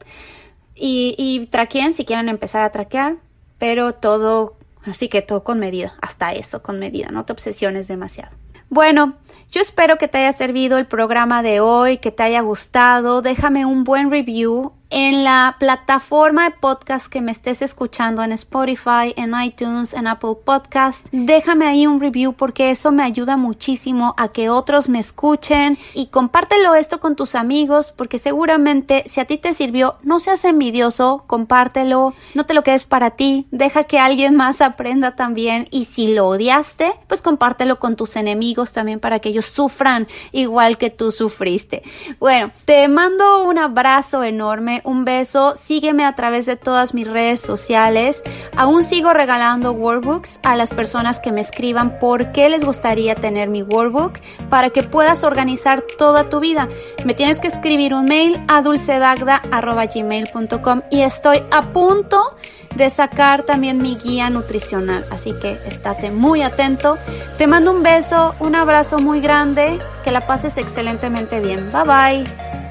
y, 0.76 1.16
y 1.18 1.48
traqueen 1.48 1.94
si 1.94 2.06
quieren 2.06 2.30
empezar 2.30 2.64
a 2.64 2.72
traquear, 2.72 3.18
pero 3.58 3.94
todo, 3.94 4.58
así 4.86 5.10
que 5.10 5.22
todo 5.22 5.44
con 5.44 5.60
medida, 5.60 5.94
hasta 6.02 6.32
eso 6.32 6.62
con 6.62 6.80
medida, 6.80 7.10
no 7.10 7.26
te 7.26 7.34
obsesiones 7.34 7.88
demasiado. 7.88 8.36
Bueno, 8.70 9.16
yo 9.52 9.62
espero 9.62 9.98
que 9.98 10.08
te 10.08 10.20
haya 10.20 10.32
servido 10.34 10.78
el 10.78 10.86
programa 10.86 11.42
de 11.42 11.60
hoy, 11.60 11.98
que 11.98 12.12
te 12.12 12.24
haya 12.24 12.42
gustado. 12.42 13.22
Déjame 13.22 13.66
un 13.66 13.84
buen 13.84 14.12
review 14.12 14.74
en 14.90 15.24
la 15.24 15.58
plataforma 15.60 16.46
de 16.46 16.52
podcast 16.52 17.08
que 17.08 17.22
me 17.22 17.32
estés 17.32 17.62
escuchando 17.62 18.24
en 18.24 18.32
Spotify, 18.32 19.14
en 19.18 19.34
iTunes, 19.42 19.94
en 19.94 20.08
Apple 20.08 20.36
Podcast, 20.44 21.06
déjame 21.12 21.68
ahí 21.68 21.88
un 21.88 22.00
review 22.00 22.34
porque 22.34 22.72
eso 22.72 22.92
me 22.92 23.04
ayuda 23.04 23.36
muchísimo 23.36 24.14
a 24.18 24.30
que 24.30 24.50
otros 24.50 24.88
me 24.88 25.00
escuchen. 25.00 25.78
Y 25.94 26.08
compártelo 26.08 26.76
esto 26.76 27.00
con 27.00 27.16
tus 27.16 27.36
amigos 27.36 27.94
porque 27.96 28.18
seguramente 28.18 29.04
si 29.08 29.20
a 29.20 29.26
ti 29.26 29.38
te 29.38 29.54
sirvió, 29.54 29.96
no 30.04 30.20
seas 30.20 30.46
envidioso, 30.46 31.24
compártelo, 31.28 32.14
no 32.34 32.46
te 32.46 32.54
lo 32.54 32.64
quedes 32.64 32.86
para 32.86 33.12
ti, 33.12 33.48
deja 33.52 33.84
que 33.84 34.00
alguien 34.00 34.36
más 34.36 34.62
aprenda 34.62 35.16
también. 35.16 35.68
Y 35.70 35.86
si 35.86 36.14
lo 36.14 36.28
odiaste, 36.28 36.94
pues 37.08 37.22
compártelo 37.22 37.80
con 37.80 37.96
tus 37.96 38.16
enemigos 38.16 38.72
también 38.72 39.00
para 39.00 39.20
que 39.20 39.34
sufran 39.42 40.08
igual 40.32 40.78
que 40.78 40.90
tú 40.90 41.12
sufriste. 41.12 41.84
Bueno, 42.20 42.52
te 42.66 42.88
mando 42.88 43.44
un 43.44 43.58
abrazo 43.58 44.24
enorme 44.24 44.82
un 44.84 45.06
beso, 45.06 45.56
sígueme 45.56 46.04
a 46.06 46.16
través 46.16 46.46
de 46.46 46.56
todas 46.56 46.94
mis 46.94 47.08
redes 47.08 47.42
sociales. 47.42 48.24
Aún 48.56 48.84
sigo 48.84 49.14
regalando 49.14 49.72
workbooks 49.72 50.40
a 50.44 50.56
las 50.56 50.70
personas 50.72 51.20
que 51.20 51.32
me 51.32 51.42
escriban 51.42 51.98
por 52.00 52.32
qué 52.32 52.50
les 52.50 52.66
gustaría 52.66 53.16
tener 53.16 53.50
mi 53.50 53.64
workbook 53.64 54.20
para 54.50 54.70
que 54.70 54.84
puedas 54.84 55.24
organizar 55.24 55.84
toda 55.98 56.30
tu 56.30 56.40
vida. 56.40 56.70
Me 57.06 57.14
tienes 57.14 57.40
que 57.40 57.48
escribir 57.48 57.94
un 57.94 58.06
mail 58.06 58.40
a 58.48 58.62
dulcedagda.gmail.com 58.62 60.82
y 60.92 61.02
estoy 61.02 61.44
a 61.52 61.74
punto 61.74 62.36
de 62.78 62.90
sacar 62.90 63.44
también 63.44 63.80
mi 63.80 63.96
guía 63.96 64.30
nutricional. 64.30 65.06
Así 65.12 65.34
que 65.34 65.60
estate 65.66 66.12
muy 66.12 66.42
atento. 66.42 66.98
Te 67.38 67.48
mando 67.48 67.72
un 67.72 67.84
beso, 67.84 68.36
un 68.40 68.56
abrazo 68.56 69.00
muy 69.00 69.20
grande, 69.20 69.80
que 70.04 70.12
la 70.12 70.26
pases 70.26 70.58
excelentemente 70.58 71.40
bien. 71.40 71.70
Bye 71.72 71.84
bye. 71.84 72.67